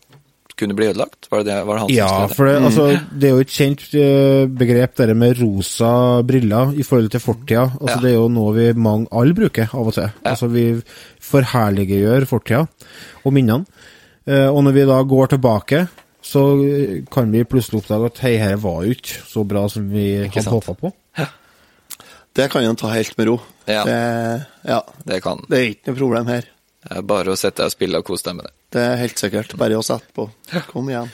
[0.59, 1.29] kunne bli ødelagt?
[1.31, 2.35] Var det, det, var det han Ja, som skrev det?
[2.35, 5.91] for det, altså, det er jo et kjent eh, begrep, det med rosa
[6.27, 7.63] briller i forhold til fortida.
[7.79, 8.01] Altså, Ja.
[8.03, 10.09] Det er jo noe vi mange alle bruker av og til.
[10.27, 10.65] Altså, Vi
[11.29, 12.65] forherliggjør fortida
[13.23, 13.65] og minnene.
[14.27, 15.85] Eh, og når vi da går tilbake,
[16.21, 16.43] så
[17.11, 20.41] kan vi plutselig oppdage at hei, her var jo ikke så bra som vi Ikke
[20.41, 20.93] hadde håpa på.
[22.35, 23.39] Det kan en ta helt med ro.
[23.67, 23.83] Ja.
[23.87, 23.97] Det,
[24.69, 24.79] ja.
[25.03, 25.41] Det kan.
[25.49, 26.45] det er ikke noe problem her.
[26.85, 28.53] Det er bare å sette deg og spille og kose deg med det.
[28.75, 29.55] Det er helt sikkert.
[29.59, 30.29] Bare å sette på.
[30.69, 31.09] Kom igjen.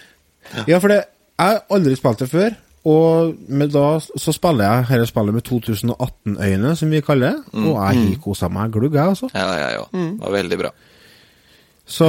[0.69, 0.99] Ja, for det,
[1.39, 2.57] jeg har aldri spilt det før.
[2.85, 7.55] Og med da så spiller jeg dette spillet med 2018-øyne, som vi kaller det.
[7.55, 7.63] Mm.
[7.71, 9.31] Og jeg har kosa meg glugg, jeg, altså.
[9.33, 9.95] Ja, jeg òg.
[9.95, 10.73] Det var veldig bra.
[11.85, 12.07] Så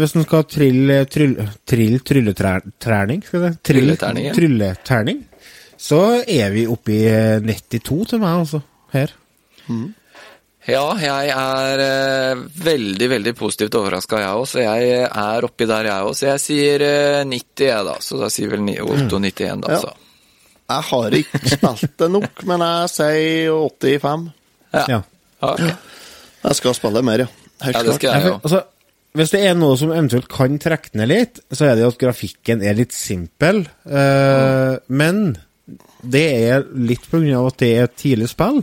[0.00, 1.34] hvis en skal trille tryll,
[1.68, 4.34] trill trylletrening skal Trylleterning, ja.
[4.36, 5.24] Trylleterning.
[5.80, 8.62] Så er vi oppe i eh, 92 til meg, altså.
[8.92, 9.12] Her.
[10.68, 14.48] Ja, jeg er eh, veldig, veldig positivt overraska, jeg òg.
[14.50, 16.16] Så jeg er oppi der, jeg òg.
[16.16, 17.96] Så jeg sier eh, 90, jeg, da.
[18.04, 19.78] Så da sier vel Otto 91, da.
[19.78, 19.94] Ja.
[20.70, 24.28] Jeg har ikke spilt det nok, men jeg sier 85.
[24.76, 24.84] Ja.
[24.96, 25.00] Ja.
[25.40, 25.72] Okay.
[26.44, 27.30] Jeg skal spille mer, ja.
[27.60, 28.44] Helt Ja, det skal Ja, jeg òg.
[28.44, 28.60] altså,
[29.16, 32.62] hvis det er noe som eventuelt kan trekke ned litt, så er det at grafikken
[32.62, 33.64] er litt simpel.
[33.86, 35.36] Eh, Men
[36.02, 38.62] det er litt av at det er et tidlig spill.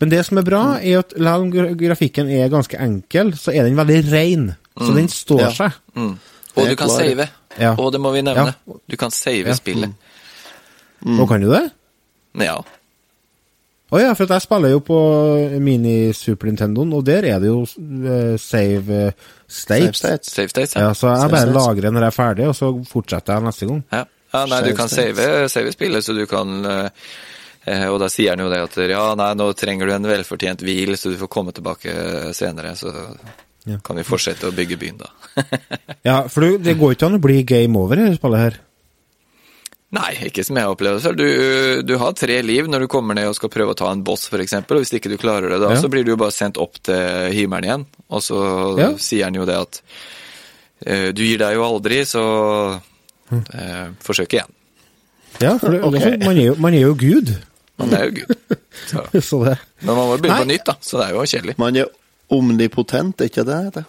[0.00, 3.64] Men det som er bra, er at selv om grafikken er ganske enkel, så er
[3.64, 4.46] den veldig ren.
[4.76, 5.50] Så den står Ja.
[5.50, 5.72] seg.
[5.96, 6.18] Mm.
[6.56, 6.98] Og du kan klar.
[6.98, 7.28] save.
[7.58, 7.74] Ja.
[7.78, 8.54] Og det må vi nevne.
[8.66, 8.74] Ja.
[8.88, 9.54] Du kan save Ja.
[9.54, 9.92] spillet.
[11.06, 11.70] Og kan du det?
[12.38, 12.60] Ja.
[13.94, 14.96] Å ja, for at jeg spiller jo på
[15.62, 19.12] mini-Super Nintendoen, og der er det jo eh, save
[19.46, 20.00] states.
[20.00, 20.32] Save states.
[20.34, 20.92] Save states, Ja, ja.
[20.98, 21.60] så jeg Save bare states.
[21.60, 23.82] lagrer når jeg er ferdig, og så fortsetter jeg neste gang.
[23.94, 24.02] ja.
[24.34, 26.90] ja nei, du kan save, save spillet, så du kan eh,
[27.66, 30.60] Eh, og da sier han jo det at ja, nei, nå trenger du en velfortjent
[30.62, 31.90] hvil, så du får komme tilbake
[32.32, 32.76] senere.
[32.78, 32.92] Så
[33.66, 33.80] Ja.
[33.82, 35.08] kan vi fortsette å bygge byen, da.
[36.06, 38.58] Ja, for du, det går ikke an å bli game over i dette spillet her.
[39.96, 41.16] Nei, ikke som jeg opplever det selv.
[41.20, 44.02] Du, du har tre liv når du kommer ned og skal prøve å ta en
[44.04, 44.52] boss, f.eks.
[44.60, 45.80] Og hvis ikke du klarer det da, Ja.
[45.80, 47.86] så blir du jo bare sendt opp til himmelen igjen.
[48.10, 48.40] Og så
[48.80, 48.90] Ja.
[49.00, 49.80] sier han jo det at
[50.86, 52.24] uh, du gir deg jo aldri, så
[53.32, 54.52] eh, forsøk igjen.
[55.40, 55.94] Ja, for det, Ok.
[55.96, 57.32] altså, man, er jo, man er jo Gud.
[57.78, 58.36] Man er jo Gud.
[58.86, 59.02] Så.
[59.30, 60.76] Så det Men man må begynne på nytt, da.
[60.80, 61.56] Så det er jo kjedelig.
[61.60, 61.88] Man er
[62.32, 63.84] omnipotent, er ikke det det heter?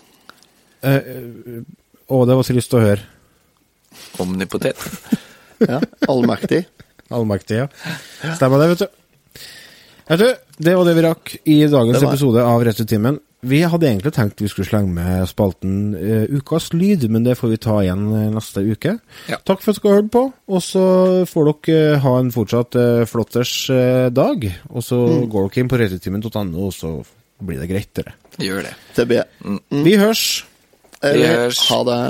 [0.84, 1.64] Uh,
[2.08, 3.04] Å, det var så lyst til å høre.
[4.24, 4.80] Omnipotet.
[5.64, 6.66] Ja, allmektig.
[7.10, 7.68] Allmektig, ja.
[8.36, 8.88] Stemmer det, vet du.
[10.10, 10.28] Vet du,
[10.58, 13.20] Det var det vi rakk i dagens Det episode av Returtimen.
[13.48, 17.52] Vi hadde egentlig tenkt vi skulle slenge med spalten uh, Ukas lyd, men det får
[17.54, 18.98] vi ta igjen eh, neste uke.
[19.30, 19.38] Ja.
[19.46, 20.84] Takk for at dere har hørt på, og så
[21.30, 24.48] får dere eh, ha en fortsatt uh, flotters uh, dag.
[24.74, 25.30] Og så Mm.
[25.32, 26.94] går dere inn på returtimen.no, og så
[27.40, 28.16] blir det greit, dere.
[28.42, 28.76] Gjør det.
[28.98, 29.16] TB.
[29.86, 30.26] Vi hørs!
[31.04, 31.62] Vi hørs.
[31.70, 32.02] ha det.